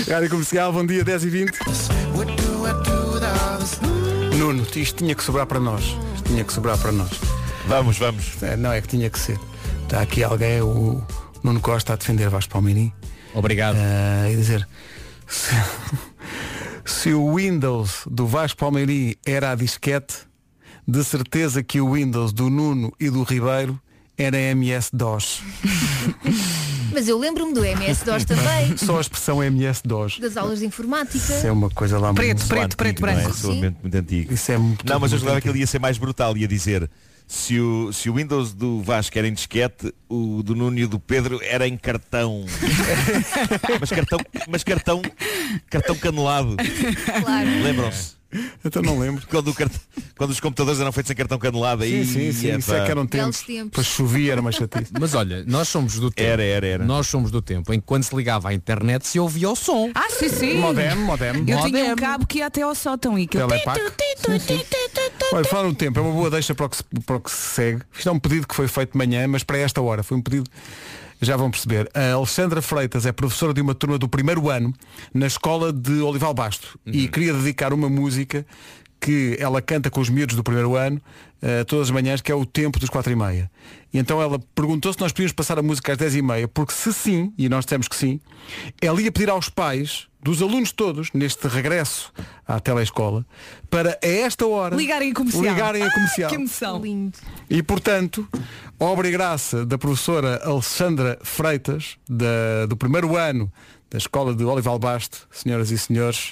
[0.10, 1.60] Rádio Comercial, bom dia, 10 e 20.
[4.38, 5.84] Nuno, isto tinha que sobrar para nós.
[6.16, 7.10] Isto tinha que sobrar para nós.
[7.68, 8.41] Vamos, vamos.
[8.41, 9.38] É, não é que tinha que ser.
[9.84, 11.03] Está aqui alguém, o
[11.43, 12.93] Nuno Costa, a defender Vasco Palmeirim.
[13.34, 13.76] Obrigado.
[13.78, 14.66] eh, e dizer
[15.28, 15.53] se,
[16.86, 20.28] se o Windows do Vasco Palmeirim era a disquete,
[20.90, 23.80] de certeza que o Windows do Nuno e do Ribeiro
[24.18, 25.42] era MS-DOS.
[26.92, 28.76] Mas eu lembro-me do MS-DOS também.
[28.76, 30.18] Só a expressão MS-DOS.
[30.20, 31.18] Das aulas de informática.
[31.18, 32.48] Isso é uma coisa lá Preto, muito...
[32.48, 33.14] preto, preto, Não é?
[33.16, 33.34] branco.
[33.36, 34.34] Sou muito, muito antigo.
[34.34, 36.90] Isso é muito Não, mas eu julgava que ele ia ser mais brutal, ia dizer
[37.28, 40.88] se o, se o Windows do Vasco era em disquete, o do Nuno e o
[40.88, 42.44] do Pedro era em cartão.
[43.80, 44.20] mas cartão,
[44.50, 45.02] mas cartão,
[45.70, 46.58] cartão canelado.
[47.22, 47.50] Claro.
[47.62, 48.18] Lembram-se?
[48.63, 49.25] Então não lembro.
[49.27, 49.71] Quando, o cart-
[50.17, 52.05] quando os computadores eram feitos em cartão canelado aí.
[52.05, 52.57] Sim, sim, sim.
[52.57, 53.41] Isso é que eram tempos.
[53.41, 53.71] tempos.
[53.71, 54.91] Para chovia era uma chatice.
[54.99, 56.30] Mas olha, nós somos do tempo.
[56.30, 56.86] Era, era, era.
[56.86, 59.89] Nós somos do tempo em que quando se ligava à internet se ouvia o som.
[59.95, 60.53] Ah, sim, sim.
[60.59, 61.30] Modem, modem.
[61.30, 61.95] Eu tinha um Modem.
[61.95, 63.80] cabo que ia até ao sótão e que Telepac.
[65.32, 67.32] Olha, falar no tempo, é uma boa deixa para o, que se, para o que
[67.32, 67.82] se segue.
[67.95, 70.01] Isto é um pedido que foi feito de manhã, mas para esta hora.
[70.03, 70.49] Foi um pedido,
[71.22, 71.89] já vão perceber.
[71.93, 74.74] A Alexandra Freitas é professora de uma turma do primeiro ano
[75.13, 78.45] na escola de Olival Basto e queria dedicar uma música
[79.00, 81.02] que ela canta com os miúdos do primeiro ano
[81.41, 83.50] eh, todas as manhãs, que é o tempo dos quatro e meia.
[83.93, 86.74] E então ela perguntou se nós podíamos passar a música às dez e meia, porque
[86.74, 88.20] se sim, e nós dissemos que sim,
[88.82, 92.12] ela ia pedir aos pais dos alunos todos, neste regresso
[92.45, 93.26] à telescola,
[93.70, 95.43] para a esta hora Ligarem a comercial.
[95.45, 96.30] ligarem a Ai, comercial.
[96.30, 96.82] que emoção.
[96.82, 97.18] Lindo.
[97.50, 98.28] E portanto,
[98.78, 103.50] obra e graça da professora Alexandra Freitas, da- do primeiro ano
[103.89, 106.32] da escola de Olival Basto, senhoras e senhores,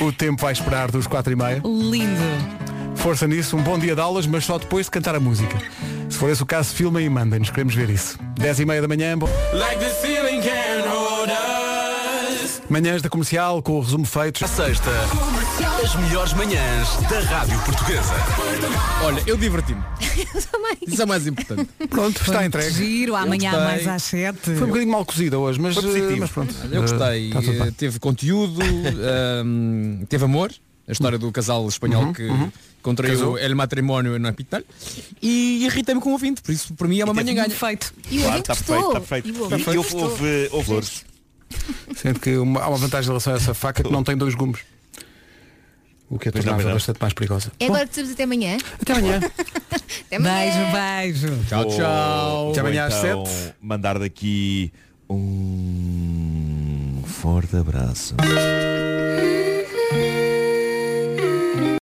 [0.00, 1.62] o tempo vai esperar dos quatro e meia.
[1.64, 2.56] Lindo.
[2.96, 5.56] Força nisso, um bom dia de aulas, mas só depois de cantar a música.
[6.08, 7.50] Se for esse o caso, filmem e mandem-nos.
[7.50, 8.18] Queremos ver isso.
[8.38, 9.16] 10 e meia da manhã.
[9.18, 9.84] bom- Like
[12.68, 14.44] Manhãs da comercial com o resumo feito.
[14.44, 14.90] A sexta,
[15.84, 18.14] as melhores manhãs da Rádio Portuguesa.
[19.04, 19.80] Olha, eu diverti-me.
[20.50, 20.76] também.
[20.86, 21.68] Isso é o mais importante.
[21.88, 22.70] Pronto, está entregue.
[22.72, 23.66] Giro, amanhã gostei.
[23.66, 24.38] mais às 7.
[24.40, 26.12] Foi um bocadinho mal cozida hoje, mas, Foi positivo.
[26.12, 26.54] eh, mas pronto.
[26.72, 27.30] Eu gostei.
[27.32, 27.68] Eh.
[27.68, 30.50] Eh, teve conteúdo, ehm, teve amor.
[30.88, 32.28] A história do casal espanhol que
[32.80, 33.38] contraiu Casou.
[33.38, 34.62] el matrimónio no hospital.
[35.20, 36.42] E irritei-me com o ouvinte.
[36.42, 37.50] Por isso, para mim, é uma manhã ganha.
[37.50, 37.92] Feito.
[38.08, 38.86] E o Claro, está perfeito, gostou.
[38.88, 39.28] está perfeito.
[39.28, 41.04] E o E, houve, houve, houve flores.
[41.96, 44.34] Sendo que uma- há uma vantagem em relação a essa faca que não tem dois
[44.34, 44.60] gumes.
[46.08, 47.50] O que não, tornava bastante mais perigosa.
[47.58, 48.56] É agora que dizemos até amanhã.
[48.80, 49.20] Até amanhã.
[50.06, 50.72] Até amanhã.
[50.72, 51.44] Beijo, beijo.
[51.48, 52.50] Tchau, tchau.
[52.52, 53.54] Até amanhã às então, sete.
[53.60, 54.72] mandar daqui
[55.10, 58.14] um forte abraço.